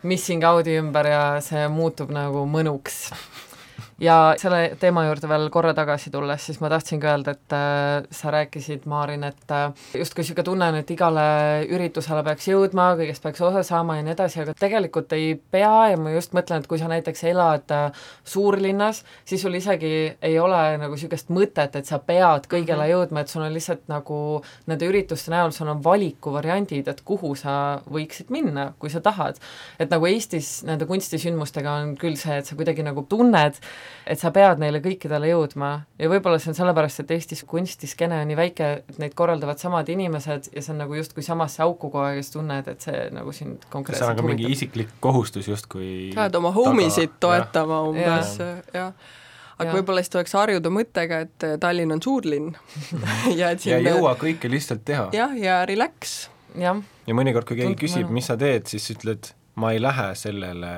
[0.09, 3.05] missing out'i ümber ja see muutub nagu mõnuks
[4.01, 8.31] ja selle teema juurde veel korra tagasi tulles, siis ma tahtsingi öelda, et äh, sa
[8.33, 9.69] rääkisid, Maarin, et äh,
[9.99, 11.25] justkui niisugune tunne on, et igale
[11.69, 15.99] üritusele peaks jõudma, kõigest peaks osa saama ja nii edasi, aga tegelikult ei pea ja
[15.99, 20.61] ma just mõtlen, et kui sa näiteks elad äh, suurlinnas, siis sul isegi ei ole
[20.81, 22.93] nagu niisugust mõtet, et sa pead kõigele -hmm.
[22.95, 27.81] jõudma, et sul on lihtsalt nagu nende ürituste näol, sul on valikuvariandid, et kuhu sa
[27.89, 29.37] võiksid minna, kui sa tahad.
[29.79, 33.55] et nagu Eestis nende kunstisündmustega on küll see, et sa kuidagi nagu tunned,
[34.07, 35.71] et sa pead neile kõikidele jõudma.
[36.01, 39.89] Ja võib-olla see on sellepärast, et Eestis kunstiskeene on nii väike, et neid korraldavad samad
[39.93, 43.01] inimesed ja see on nagu justkui samasse auku kogu aeg ja siis tunned, et see
[43.13, 47.81] nagu sind konkreetselt see on nagu mingi isiklik kohustus justkui sa oled oma homisid toetama
[47.81, 47.91] ja.
[47.91, 48.33] umbes,
[48.73, 49.11] jah.
[49.53, 49.75] Aga ja.
[49.77, 52.55] võib-olla siis tuleks harjuda mõttega, et Tallinn on suurlinn.
[53.39, 55.09] Ja et siin ja ei jõua kõike lihtsalt teha.
[55.13, 56.15] jah, ja relax.
[56.57, 56.73] ja,
[57.13, 59.29] mõnikord, kui keegi küsib, mis sa teed, siis ütled,
[59.61, 60.73] ma ei lähe sellele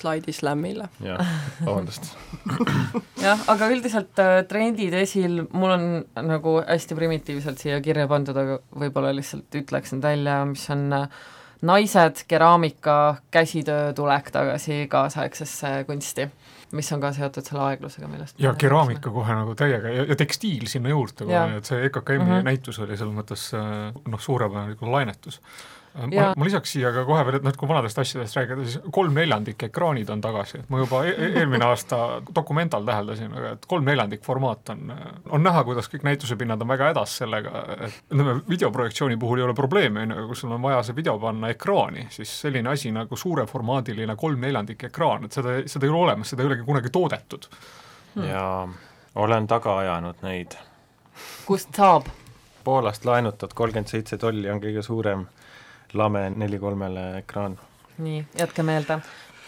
[0.00, 0.88] artist-talk'ile slaidislämmile.
[1.00, 1.26] jah,
[1.64, 2.16] vabandust
[3.26, 8.60] jah, aga üldiselt äh, trendid esil, mul on nagu hästi primitiivselt siia kirja pandud, aga
[8.72, 11.08] võib-olla lihtsalt ütleks need välja, mis on äh,
[11.62, 16.30] naised, keraamika, käsitöö tulek tagasi kaasaegsesse kunsti
[16.70, 20.68] mis on ka seotud selle aeglusega, millest ja keraamika kohe nagu täiega ja, ja tekstiil
[20.70, 22.46] sinna juurde kohe, et see EKKM-i mm -hmm.
[22.46, 25.40] näitus oli selles mõttes äh, noh, suurepärane nagu lainetus
[25.94, 28.92] ma, ma lisaks siia ka kohe veel, et noh, et kui vanadest asjadest rääkida, siis
[28.94, 31.98] kolm neljandikku ekraanid on tagasi, et ma juba e, e eelmine aasta
[32.34, 34.92] Documental täheldasin, et kolm neljandik formaat on,
[35.34, 39.56] on näha, kuidas kõik näitusepinnad on väga hädas sellega, et ütleme, videoprojektsiooni puhul ei ole
[39.58, 42.94] probleemi, on ju, aga kui sul on vaja see video panna ekraani, siis selline asi
[42.94, 46.94] nagu suureformaadiline kolm neljandikku ekraan, et seda, seda ei ole olemas, seda ei olegi kunagi
[46.94, 47.50] toodetud.
[48.14, 48.26] Hmm..
[48.26, 48.46] ja
[49.14, 50.56] olen taga ajanud neid.
[51.46, 52.08] kust saab?
[52.64, 55.22] Poolast laenutatud kolmkümmend seitse tolli on kõige suurem
[55.94, 57.58] lame neli kolmele ekraan.
[57.98, 58.98] nii, jätke meelde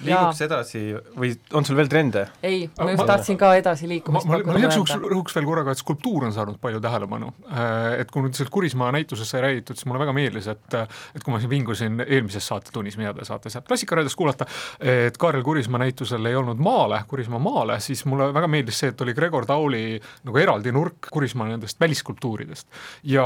[0.01, 0.82] liiguks edasi
[1.18, 2.24] või on sul veel trende?
[2.43, 5.74] ei, ma just tahtsin ka edasi liikumist ma, ma, ma igaks juhuks rõhuks veel korraga,
[5.74, 7.32] et skulptuur on saanud palju tähelepanu.
[7.51, 11.22] Äh, et kui nüüd sellest Kurismaa näitusest sai räägitud, siis mulle väga meeldis, et et
[11.24, 14.47] kui ma siin vingusin eelmises saatetunnis, mida te saate sealt Klassikaraadios kuulata,
[14.78, 19.05] et Kaarel Kurismaa näitusel ei olnud maale, Kurismaa maale, siis mulle väga meeldis see, et
[19.05, 19.84] oli Gregor Tauli
[20.26, 22.68] nagu eraldi nurk Kurismaa nendest välisskulptuuridest.
[23.05, 23.24] ja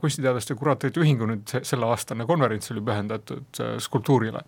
[0.00, 4.44] kunstiteaduste kuraatorite ühingu nüüd selle aastane konverents oli pühendatud äh, skulptuurile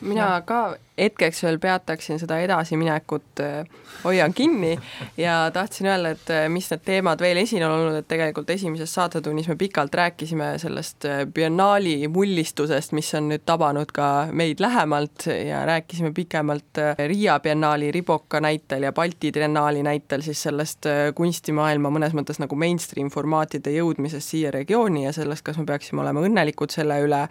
[0.00, 0.40] mina ja.
[0.46, 0.60] ka
[0.98, 3.66] hetkeks veel peataksin seda edasiminekut, äh,
[4.04, 4.78] hoian kinni
[5.16, 8.94] ja tahtsin öelda, et äh, mis need teemad veel esil on olnud, et tegelikult esimeses
[8.96, 15.28] saatetunnis me pikalt rääkisime sellest äh, biennaali mullistusest, mis on nüüd tabanud ka meid lähemalt
[15.28, 22.16] ja rääkisime pikemalt Riia biennaali Riboka näitel ja Balti triennaali näitel siis sellest kunstimaailma mõnes
[22.16, 26.98] mõttes nagu mainstream formaatide jõudmisest siia regiooni ja sellest, kas me peaksime olema õnnelikud selle
[27.04, 27.22] üle,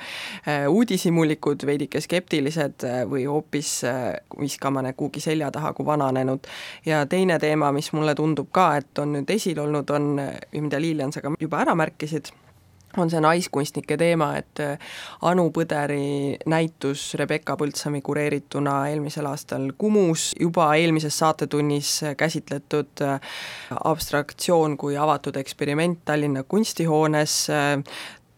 [0.70, 2.55] uudishimulikud, veidike skeptilised
[3.10, 6.40] või hoopis hoopis äh, viskama need kuhugi selja taha kui vananenud.
[6.86, 11.14] ja teine teema, mis mulle tundub ka, et on nüüd esil olnud, on, mida Lilian
[11.14, 12.32] sa ka juba ära märkisid,
[12.98, 14.78] on see naiskunstnike teema, et äh,
[15.28, 23.20] Anu Põderi näitus Rebecca Põldsami kureerituna eelmisel aastal Kumus, juba eelmises saatetunnis käsitletud äh,
[23.84, 27.38] abstraktsioon kui avatud eksperiment Tallinna kunstihoones,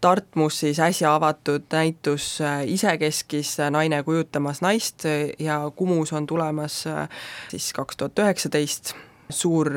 [0.02, 6.28] Tartmus siis äsja avatud näitus äh, Isekeskis äh, naine kujutamas naist äh, ja Kumus on
[6.28, 6.84] tulemas
[7.50, 8.93] siis kaks tuhat üheksateist.
[9.30, 9.68] Suur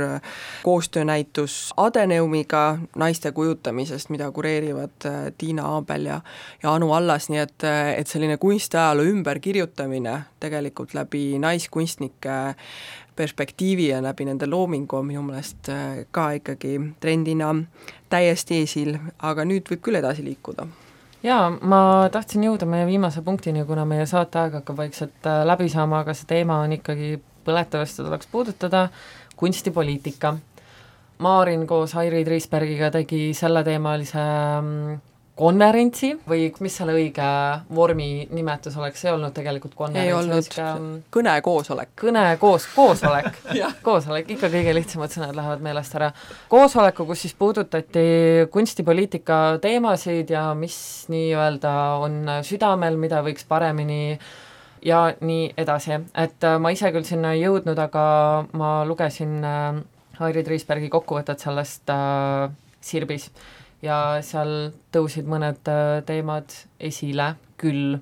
[0.63, 5.07] koostöönäitus Adeneumiga naiste kujutamisest, mida kureerivad
[5.39, 6.21] Tiina Aabel ja
[6.63, 7.67] ja Anu Allas, nii et,
[7.97, 12.37] et selline kunstiajaloo ümberkirjutamine tegelikult läbi naiskunstnike
[13.21, 17.53] perspektiivi ja läbi nende loomingu on minu meelest äh, ka ikkagi trendina
[18.11, 20.67] täiesti esil, aga nüüd võib küll edasi liikuda
[21.23, 21.81] jaa, ma
[22.13, 26.61] tahtsin jõuda meie viimase punktini, kuna meie saateaeg hakkab vaikselt läbi saama, aga see teema
[26.65, 28.89] on ikkagi põletav, seda tuleks puudutada,
[29.41, 30.35] kunstipoliitika.
[31.21, 34.23] Maarin koos Airi Triisbergiga tegi selleteemalise
[34.61, 35.01] mm,
[35.41, 37.29] konverentsi või mis selle õige
[37.75, 40.07] vormi nimetus oleks, ei olnud tegelikult konverents.
[40.07, 41.95] ei olnud, mm, kõnekoosolek.
[42.03, 43.41] kõnekoos, koosolek
[43.87, 46.11] koosolek, ikka kõige lihtsamad sõnad lähevad meelest ära.
[46.53, 48.05] koosoleku, kus siis puudutati
[48.53, 50.77] kunstipoliitika teemasid ja mis
[51.13, 51.75] nii-öelda
[52.05, 54.19] on südamel, mida võiks paremini
[54.85, 58.05] ja nii edasi, et äh, ma ise küll sinna ei jõudnud, aga
[58.57, 59.81] ma lugesin äh,
[60.21, 62.53] Airi Triisbergi kokkuvõtet sellest äh,
[62.85, 63.31] Sirbis
[63.85, 67.97] ja seal tõusid mõned äh, teemad esile küll.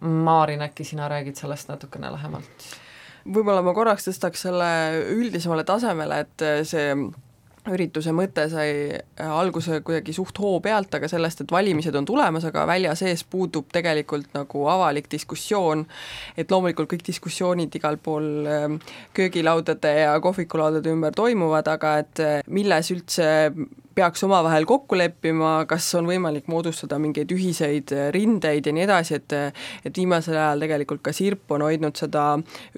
[0.00, 2.70] Maarin, äkki sina räägid sellest natukene lähemalt?
[3.20, 4.68] võib-olla ma korraks tõstaks selle
[5.12, 6.94] üldisemale tasemele, et äh, see
[7.68, 12.46] ürituse mõte sai äh, alguse kuidagi suht hoo pealt, aga sellest, et valimised on tulemas,
[12.48, 15.84] aga välja sees puudub tegelikult nagu avalik diskussioon,
[16.40, 18.80] et loomulikult kõik diskussioonid igal pool ähm,
[19.16, 23.28] köögilaudade ja kohvikulaudade ümber toimuvad, aga et milles üldse
[23.94, 29.34] peaks omavahel kokku leppima, kas on võimalik moodustada mingeid ühiseid rindeid ja nii edasi, et
[29.84, 32.24] et viimasel ajal tegelikult ka Sirp on hoidnud seda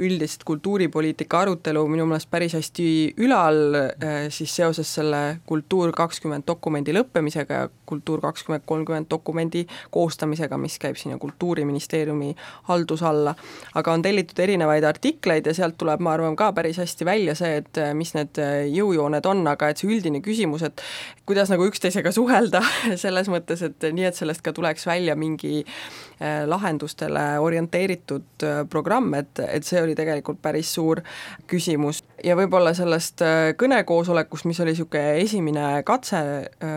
[0.00, 2.86] üldist kultuuripoliitika arutelu minu meelest päris hästi
[3.22, 10.58] ülal, eh, siis seoses selle Kultuur kakskümmend dokumendi lõppemisega ja Kultuur kakskümmend kolmkümmend dokumendi koostamisega,
[10.58, 12.34] mis käib sinna Kultuuriministeeriumi
[12.70, 13.34] halduse alla.
[13.74, 17.56] aga on tellitud erinevaid artikleid ja sealt tuleb, ma arvan, ka päris hästi välja see,
[17.56, 18.38] et mis need
[18.72, 20.82] jõujooned on, aga et see üldine küsimus, et
[21.26, 22.62] kuidas nagu üksteisega suhelda
[23.04, 29.12] selles mõttes, et nii, et sellest ka tuleks välja mingi äh, lahendustele orienteeritud äh, programm,
[29.18, 31.02] et, et see oli tegelikult päris suur
[31.50, 32.02] küsimus.
[32.24, 36.22] ja võib-olla sellest äh, kõnekoosolekust, mis oli niisugune esimene katse,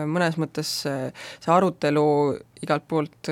[0.06, 2.06] mõnes mõttes see arutelu
[2.62, 3.30] igalt poolt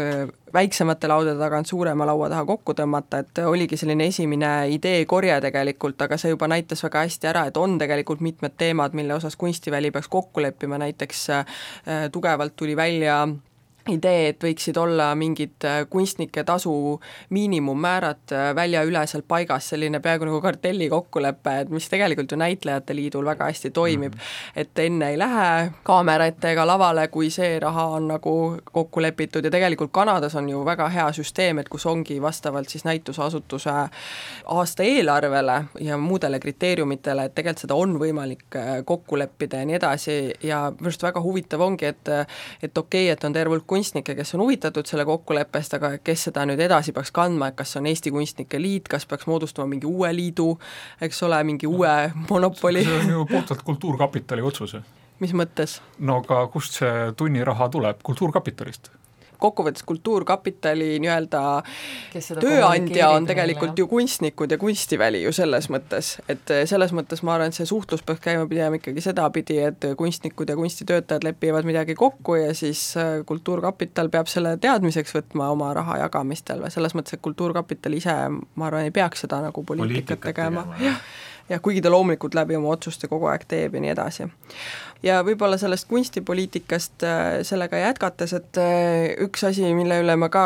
[0.54, 6.18] väiksemate laudade tagant suurema laua taha kokku tõmmata, et oligi selline esimene ideekorje tegelikult, aga
[6.20, 10.10] see juba näitas väga hästi ära, et on tegelikult mitmed teemad, mille osas kunstiväli peaks
[10.12, 11.58] kokku leppima, näiteks äh,
[12.12, 13.24] tugevalt tuli välja
[13.90, 17.00] idee, et võiksid olla mingid äh, kunstnike tasu
[17.34, 23.26] miinimummäärad äh, väljaüleselt paigas, selline peaaegu nagu kartelli kokkulepe, et mis tegelikult ju Näitlejate Liidul
[23.26, 24.20] väga hästi toimib mm.
[24.20, 24.60] -hmm.
[24.60, 29.44] et enne ei lähe kaamera ette ega lavale, kui see raha on nagu kokku lepitud
[29.44, 33.70] ja tegelikult Kanadas on ju väga hea süsteem, et kus ongi vastavalt siis näitusasutuse
[34.44, 40.32] aastaeelarvele ja muudele kriteeriumitele, et tegelikult seda on võimalik äh, kokku leppida ja nii edasi
[40.42, 42.08] ja minu arust väga huvitav ongi, et
[42.62, 46.28] et okei okay,, et on terve hulk kunstnikke, kes on huvitatud selle kokkuleppest, aga kes
[46.30, 49.68] seda nüüd edasi peaks kandma, et kas see on Eesti Kunstnike Liit, kas peaks moodustama
[49.74, 50.52] mingi uue liidu,
[51.02, 51.94] eks ole, mingi uue
[52.30, 52.84] monopoli?
[52.86, 54.78] see on ju puhtalt Kultuurkapitali otsus
[55.22, 55.78] mis mõttes?
[55.98, 58.90] no aga kust see tunniraha tuleb, Kultuurkapitalist
[59.44, 61.42] kokkuvõttes Kultuurkapitali nii-öelda
[62.40, 67.36] tööandja on tegelikult ju kunstnikud ja kunstiväli ju selles mõttes, et eh, selles mõttes ma
[67.36, 71.96] arvan, et see suhtlus peaks käima pigem ikkagi sedapidi, et kunstnikud ja kunstitöötajad lepivad midagi
[71.98, 76.62] kokku ja siis eh, Kultuurkapital peab selle teadmiseks võtma oma raha jagamistel.
[76.64, 80.66] Või selles mõttes, et Kultuurkapital ise, ma arvan, ei peaks seda nagu poliitikat, poliitikat tegema,
[80.82, 81.00] jah
[81.48, 84.28] jah, kuigi ta loomulikult läbi oma otsuste kogu aeg teeb ja nii edasi.
[85.04, 90.44] Ja võib-olla sellest kunstipoliitikast äh, sellega jätkates, et äh, üks asi, mille üle ma ka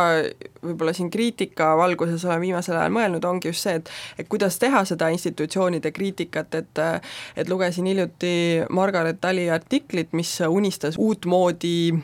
[0.65, 4.83] võib-olla siin kriitika valguses olen viimasel ajal mõelnud, ongi just see, et et kuidas teha
[4.89, 6.99] seda institutsioonide kriitikat, et äh,
[7.39, 8.35] et lugesin hiljuti
[8.75, 11.95] Margaret Tali artiklit, mis unistas uutmoodi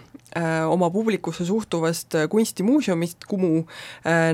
[0.68, 3.64] oma publikusse suhtuvast kunstimuuseumist Kumu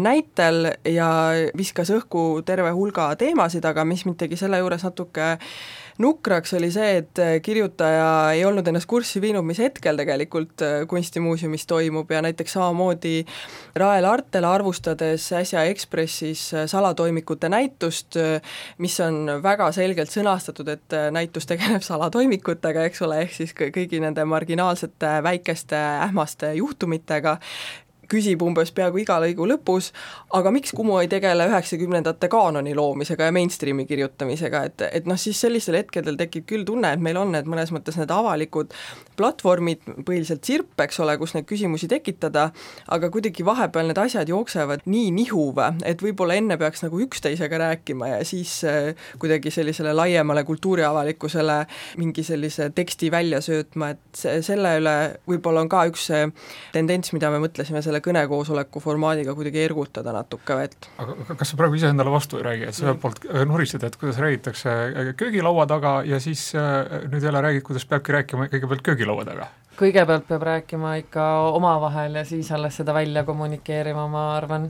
[0.01, 1.11] näitel ja
[1.57, 5.35] viskas õhku terve hulga teemasid, aga mis mind tegi selle juures natuke
[6.01, 10.77] nukraks, oli see, et äh, kirjutaja ei olnud ennast kurssi viinud, mis hetkel tegelikult äh,
[10.89, 13.25] Kunstimuuseumis toimub ja näiteks samamoodi
[13.79, 18.17] Rael Artel arvustades äsja Ekspressis äh, salatoimikute näitust,
[18.79, 24.25] mis on väga selgelt sõnastatud, et näitus tegeleb salatoimikutega, eks ole, ehk siis kõigi nende
[24.29, 27.39] marginaalsete väikeste ähmaste juhtumitega,
[28.11, 29.91] küsib umbes peaaegu iga lõigu lõpus,
[30.37, 35.41] aga miks Kumu ei tegele üheksakümnendate kaanoni loomisega ja mainstream'i kirjutamisega, et, et noh, siis
[35.41, 38.75] sellistel hetkedel tekib küll tunne, et meil on need mõnes mõttes need avalikud
[39.19, 42.49] platvormid, põhiliselt Sirp, eks ole, kus neid küsimusi tekitada,
[42.91, 48.15] aga kuidagi vahepeal need asjad jooksevad nii nihuv, et võib-olla enne peaks nagu üksteisega rääkima
[48.15, 51.59] ja siis äh, kuidagi sellisele laiemale kultuuriavalikkusele
[52.01, 54.97] mingi sellise teksti välja söötma, et selle üle
[55.29, 56.09] võib-olla on ka üks
[56.75, 61.79] tendents, mida me mõtlesime selle kõnekoosoleku formaadiga kuidagi ergutada natuke, et aga kas sa praegu
[61.79, 64.77] iseendale vastu ei räägi, et sa ühelt poolt nurised, et kuidas räägitakse
[65.21, 69.49] köögilaua taga ja siis äh, nüüd jälle räägid, kuidas peabki rääkima kõigepealt köögilaua laua taga?
[69.81, 71.27] kõigepealt peab rääkima ikka
[71.57, 74.69] omavahel ja siis alles seda välja kommunikeerima, ma arvan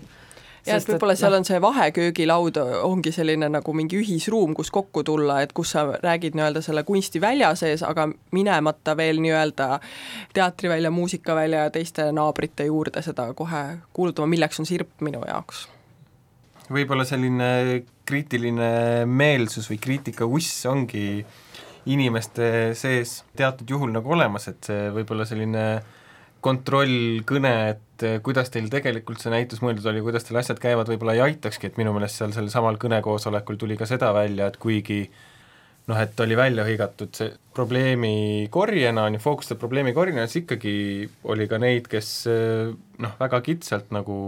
[0.66, 5.40] jah, et võib-olla seal on see vaheköögilaud, ongi selline nagu mingi ühisruum, kus kokku tulla,
[5.44, 9.68] et kus sa räägid nii-öelda selle kunstivälja sees, aga minemata veel nii-öelda
[10.36, 13.64] teatrivälja, muusikavälja ja teiste naabrite juurde seda kohe
[13.96, 15.68] kuulutama, milleks on Sirp minu jaoks.
[16.70, 17.50] võib-olla selline
[18.06, 21.24] kriitiline meelsus või kriitikauss ongi
[21.90, 25.64] inimeste sees teatud juhul nagu olemas, et see võib-olla selline
[26.44, 31.24] kontrollkõne, et kuidas teil tegelikult see näitus mõeldud oli, kuidas teil asjad käivad, võib-olla ei
[31.30, 35.02] aitakski, et minu meelest seal sellel samal kõnekoosolekul tuli ka seda välja, et kuigi
[35.90, 40.74] noh, et oli välja hõigatud see probleemi korjena, on ju, fookuste probleemi korjena, siis ikkagi
[41.28, 42.12] oli ka neid, kes
[43.04, 44.18] noh, väga kitsalt nagu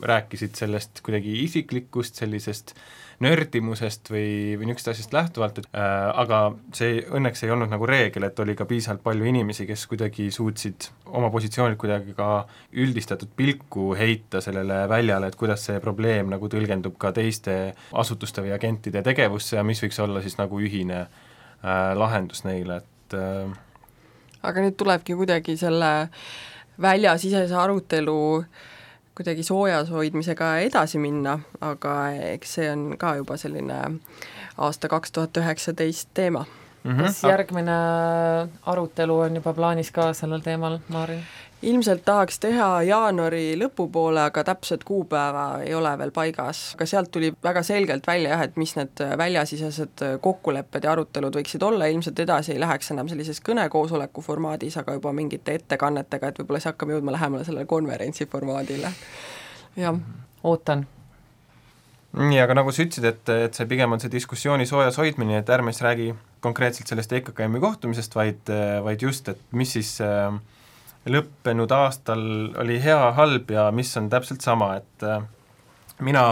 [0.00, 6.40] rääkisid sellest kuidagi isiklikust sellisest äh, nördimusest või, või niisugust asjast lähtuvalt, et äh, aga
[6.74, 10.88] see õnneks ei olnud nagu reegel, et oli ka piisavalt palju inimesi, kes kuidagi suutsid
[11.14, 12.46] oma positsioonilt kuidagi ka
[12.84, 18.54] üldistatud pilku heita sellele väljale, et kuidas see probleem nagu tõlgendub ka teiste asutuste või
[18.56, 23.58] agentide tegevusse ja mis võiks olla siis nagu ühine äh, lahendus neile, et äh,
[24.44, 25.92] aga nüüd tulebki kuidagi selle
[26.82, 28.72] väljasisese arutelu äh,
[29.14, 31.94] kuidagi soojas hoidmisega edasi minna, aga
[32.34, 33.78] eks see on ka juba selline
[34.58, 36.44] aasta kaks tuhat üheksateist teema
[36.84, 36.90] mm.
[36.90, 37.02] -hmm.
[37.02, 37.78] kas järgmine
[38.66, 41.22] arutelu on juba plaanis ka sellel teemal, Maarin?
[41.70, 46.62] Ilmselt tahaks teha jaanuari lõpupoole, aga täpset kuupäeva ei ole veel paigas.
[46.74, 51.62] aga sealt tuli väga selgelt välja jah, et mis need väljasisesed kokkulepped ja arutelud võiksid
[51.66, 56.62] olla, ilmselt edasi ei läheks enam sellises kõnekoosoleku formaadis, aga juba mingite ettekannetega, et võib-olla
[56.62, 58.92] siis hakkame jõudma lähemale sellele konverentsi formaadile.
[59.76, 60.00] jah.
[60.42, 60.86] ootan
[62.14, 65.50] nii, aga nagu sa ütlesid, et, et see pigem on see diskussiooni soojas hoidmine, et
[65.50, 66.08] ärme siis räägi
[66.44, 68.52] konkreetselt sellest EKKM-i kohtumisest, vaid,
[68.84, 70.36] vaid just, et mis siis äh,
[71.10, 72.22] lõppenud aastal
[72.60, 75.24] oli hea, halb ja mis on täpselt sama, et äh,
[76.04, 76.24] mina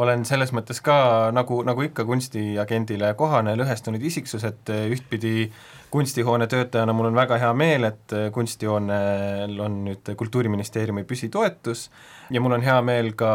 [0.00, 5.50] olen selles mõttes ka nagu, nagu ikka kunstiagendile kohane lõhestunud isiksus, et äh, ühtpidi
[5.90, 11.88] kunstihoone töötajana mul on väga hea meel, et äh, kunstihoonel on nüüd Kultuuriministeeriumi püsitoetus
[12.34, 13.32] ja mul on hea meel ka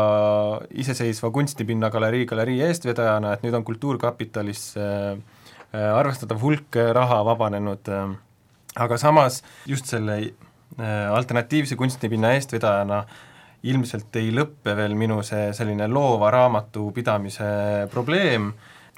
[0.75, 4.73] iseseisva kunstipinna galerii galerii eestvedajana, et nüüd on Kultuurkapitalis
[5.75, 7.89] arvestatav hulk raha vabanenud,
[8.79, 13.03] aga samas just selle Äh, alternatiivse kunstipinna eestvedajana
[13.65, 17.47] ilmselt ei lõppe veel minu see selline loova raamatupidamise
[17.93, 18.51] probleem,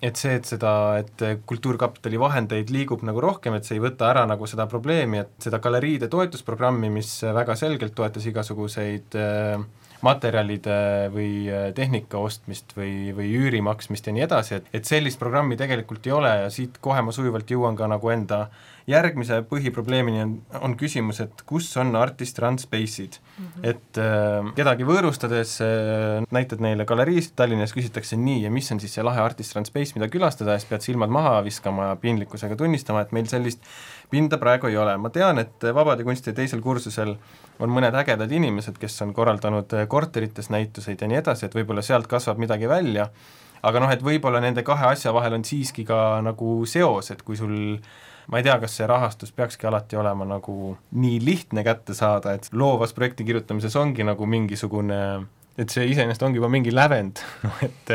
[0.04, 0.72] et see, et seda,
[1.02, 5.48] et Kultuurkapitali vahendeid liigub nagu rohkem, et see ei võta ära nagu seda probleemi, et
[5.48, 9.58] seda galeriide toetusprogrammi, mis väga selgelt toetas igasuguseid äh,
[10.06, 10.78] materjalide
[11.14, 15.58] või äh, tehnika ostmist või, või üüri maksmist ja nii edasi, et, et sellist programmi
[15.58, 18.48] tegelikult ei ole ja siit kohe ma sujuvalt jõuan ka nagu enda
[18.88, 20.34] järgmise põhiprobleemini on,
[20.64, 23.48] on küsimus, et kus on artist run space'id mm.
[23.48, 23.66] -hmm.
[23.72, 28.96] et äh, kedagi võõrustades äh, näitad neile galeriist Tallinnas, küsitakse nii, ja mis on siis
[28.96, 32.56] see lahe artist run space, mida külastada ja siis pead silmad maha viskama ja piinlikkusega
[32.56, 33.68] tunnistama, et meil sellist
[34.10, 37.18] pinda praegu ei ole, ma tean, et Vabade kunstide teisel kursusel
[37.60, 41.84] on mõned ägedad inimesed, kes on korraldanud äh, korterites näituseid ja nii edasi, et võib-olla
[41.84, 43.10] sealt kasvab midagi välja,
[43.68, 47.36] aga noh, et võib-olla nende kahe asja vahel on siiski ka nagu seos, et kui
[47.36, 47.58] sul
[48.28, 52.50] ma ei tea, kas see rahastus peakski alati olema nagu nii lihtne kätte saada, et
[52.52, 55.02] loovas projekti kirjutamises ongi nagu mingisugune
[55.58, 57.94] et see iseenesest ongi juba mingi lävend, noh et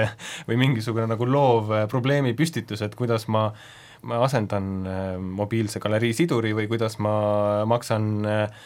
[0.49, 3.51] või mingisugune nagu loov äh, probleemi püstitus, et kuidas ma
[4.03, 7.13] ma asendan äh, mobiilse galerii siduri või kuidas ma
[7.71, 8.65] maksan äh,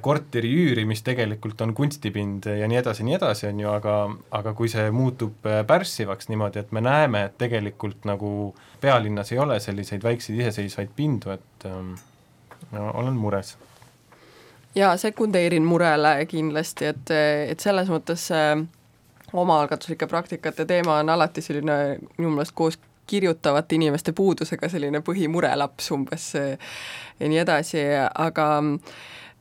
[0.00, 3.96] korteri üüri, mis tegelikult on kunstipind ja nii edasi, nii edasi, on ju, aga
[4.38, 8.30] aga kui see muutub äh, pärssivaks niimoodi, et me näeme, et tegelikult nagu
[8.80, 11.94] pealinnas ei ole selliseid väikseid iseseisvaid pindu, et ähm,
[12.72, 13.56] no, olen mures.
[14.76, 17.12] Jaa, sekundeerin murele kindlasti, et,
[17.52, 18.58] et selles mõttes äh,
[19.32, 26.32] omaalgatuslike praktikate teema on alati selline minu meelest koos kirjutavate inimeste puudusega selline põhimurelaps umbes
[26.34, 27.84] ja nii edasi,
[28.14, 28.46] aga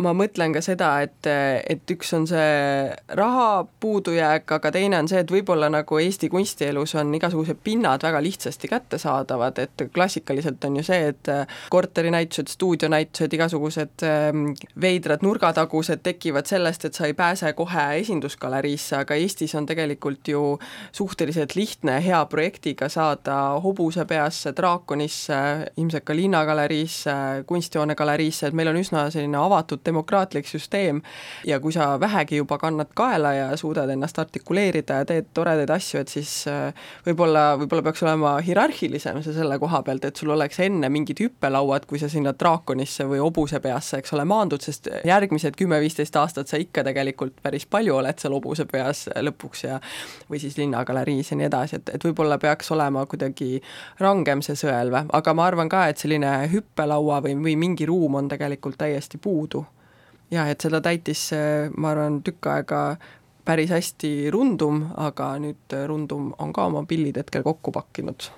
[0.03, 1.27] ma mõtlen ka seda, et,
[1.71, 6.97] et üks on see raha puudujääk, aga teine on see, et võib-olla nagu Eesti kunstielus
[6.99, 11.31] on igasugused pinnad väga lihtsasti kättesaadavad, et klassikaliselt on ju see, et
[11.71, 14.49] korterinäitused, stuudionäitused, igasugused ähm,
[14.81, 20.43] veidrad nurgatagused tekivad sellest, et sa ei pääse kohe esindusgaleriisse, aga Eestis on tegelikult ju
[20.91, 25.39] suhteliselt lihtne hea projektiga saada hobuse peasse, draakonisse,
[25.79, 27.15] ilmselt ka Linnagaleriisse,
[27.47, 31.01] Kunstihoone galeriisse, et meil on üsna selline avatud demokraatlik süsteem.
[31.45, 36.01] Ja kui sa vähegi juba kannad kaela ja suudad ennast artikuleerida ja teed toredaid asju,
[36.01, 36.73] et siis äh,
[37.05, 41.87] võib-olla, võib-olla peaks olema hierarhilisem see selle koha pealt, et sul oleks enne mingid hüppelauad,
[41.89, 46.59] kui sa sinna draakonisse või hobuse peasse, eks ole, maandud, sest järgmised kümme-viisteist aastat sa
[46.61, 49.79] ikka tegelikult päris palju oled seal hobuse peas lõpuks ja
[50.29, 53.61] või siis Linnagaleriis ja nii edasi, et, et võib-olla peaks olema kuidagi
[54.01, 58.29] rangem see sõelv, aga ma arvan ka, et selline hüppelaua või, või mingi ruum on
[58.31, 59.65] tegelikult täiesti puudu
[60.31, 61.27] jah, et seda täitis,
[61.77, 62.81] ma arvan, tükk aega
[63.45, 68.31] päris hästi Rundum, aga nüüd Rundum on ka oma pillid hetkel kokku pakkinud.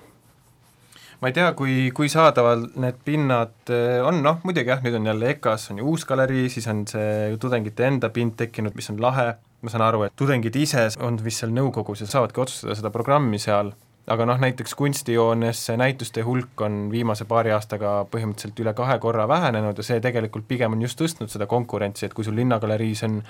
[1.18, 5.08] Ma ei tea, kui, kui saadaval need pinnad eh, on, noh muidugi jah, nüüd on
[5.10, 9.00] jälle EKA-s on ju uus galerii, siis on see tudengite enda pind tekkinud, mis on
[9.02, 12.94] lahe, ma saan aru, et tudengid ise on vist seal nõukogus ja saavadki otsustada seda
[12.94, 13.72] programmi seal,
[14.08, 19.78] aga noh, näiteks kunstijoones näituste hulk on viimase paari aastaga põhimõtteliselt üle kahe korra vähenenud
[19.78, 23.22] ja see tegelikult pigem on just tõstnud seda konkurentsi, et kui sul Linnagaleriis on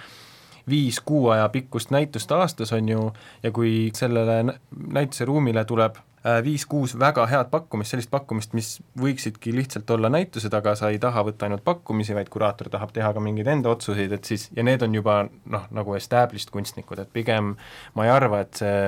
[0.68, 3.08] viis kuu aja pikkust näitust aastas, on ju,
[3.42, 4.58] ja kui sellele
[4.92, 10.74] näituseruumile tuleb äh, viis-kuus väga head pakkumist, sellist pakkumist, mis võiksidki lihtsalt olla näitused, aga
[10.78, 14.28] sa ei taha võtta ainult pakkumisi, vaid kuraator tahab teha ka mingeid enda otsuseid, et
[14.28, 17.54] siis, ja need on juba noh, nagu established kunstnikud, et pigem
[17.94, 18.82] ma ei arva, et see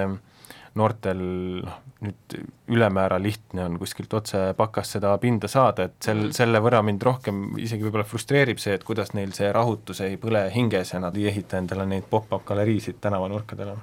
[0.79, 1.21] noortel
[1.65, 2.37] noh, nüüd
[2.73, 6.35] ülemäära lihtne on kuskilt otse pakast seda pinda saada, et sel, mm.
[6.37, 10.47] selle võrra mind rohkem isegi võib-olla frustreerib see, et kuidas neil see rahutus ei põle
[10.55, 13.77] hinges ja nad ei ehita endale neid pop-up galeriisid tänavanurkadele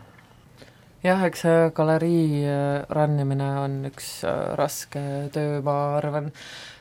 [1.06, 5.02] jah, eks see galerii äh, runnimine on üks äh, raske
[5.34, 6.32] töö, ma arvan,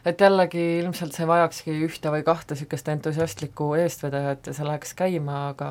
[0.08, 5.50] et jällegi ilmselt see vajakski ühte või kahte niisugust entusiastlikku eestvedajat ja see läheks käima,
[5.52, 5.70] aga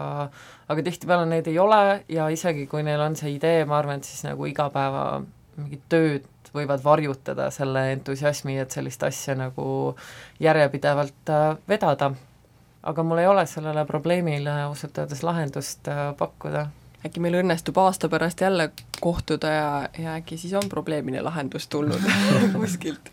[0.70, 4.10] aga tihtipeale neid ei ole ja isegi kui neil on see idee, ma arvan, et
[4.10, 5.24] siis nagu igapäeva
[5.58, 9.96] mingid tööd võivad varjutada selle entusiasmi, et sellist asja nagu
[10.44, 12.14] järjepidevalt äh, vedada.
[12.86, 15.88] aga mul ei ole sellele probleemile ausalt öeldes lahendust
[16.18, 16.68] pakkuda
[17.06, 18.70] äkki meil õnnestub aasta pärast jälle
[19.02, 22.02] kohtuda ja, ja äkki siis on probleemile lahendus tulnud
[22.56, 23.12] kuskilt.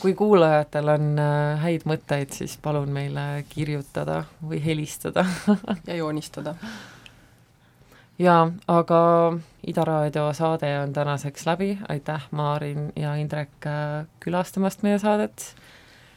[0.00, 5.26] kui kuulajatel on äh, häid mõtteid, siis palun meile kirjutada või helistada
[5.86, 6.54] ja joonistada.
[8.18, 9.00] jaa, aga
[9.66, 15.54] Ida Raadio saade on tänaseks läbi, aitäh, Maarin ja Indrek äh, külastamast meie saadet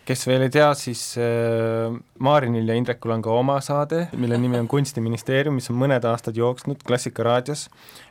[0.09, 1.93] kes veel ei tea, siis äh,
[2.25, 6.37] Maarinil ja Indrekul on ka oma saade, mille nimi on Kunstiministeerium, mis on mõned aastad
[6.39, 7.67] jooksnud Klassika raadios,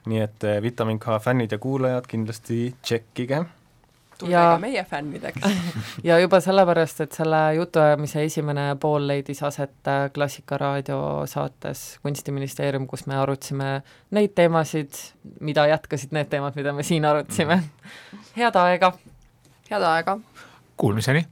[0.07, 3.45] nii et äh, Vitamin K fännid ja kuulajad kindlasti tšekkige
[4.19, 5.43] tulge ja, ka meie fännideks
[6.09, 12.87] ja juba sellepärast, et selle jutuajamise esimene pool leidis aset äh, Klassika raadio saates Kunstiministeerium,
[12.91, 13.73] kus me arutasime
[14.15, 15.01] neid teemasid,
[15.41, 17.59] mida jätkasid need teemad, mida me siin arutasime.
[18.37, 18.93] head aega!
[19.71, 20.19] head aega!
[20.79, 21.27] Kuulmiseni!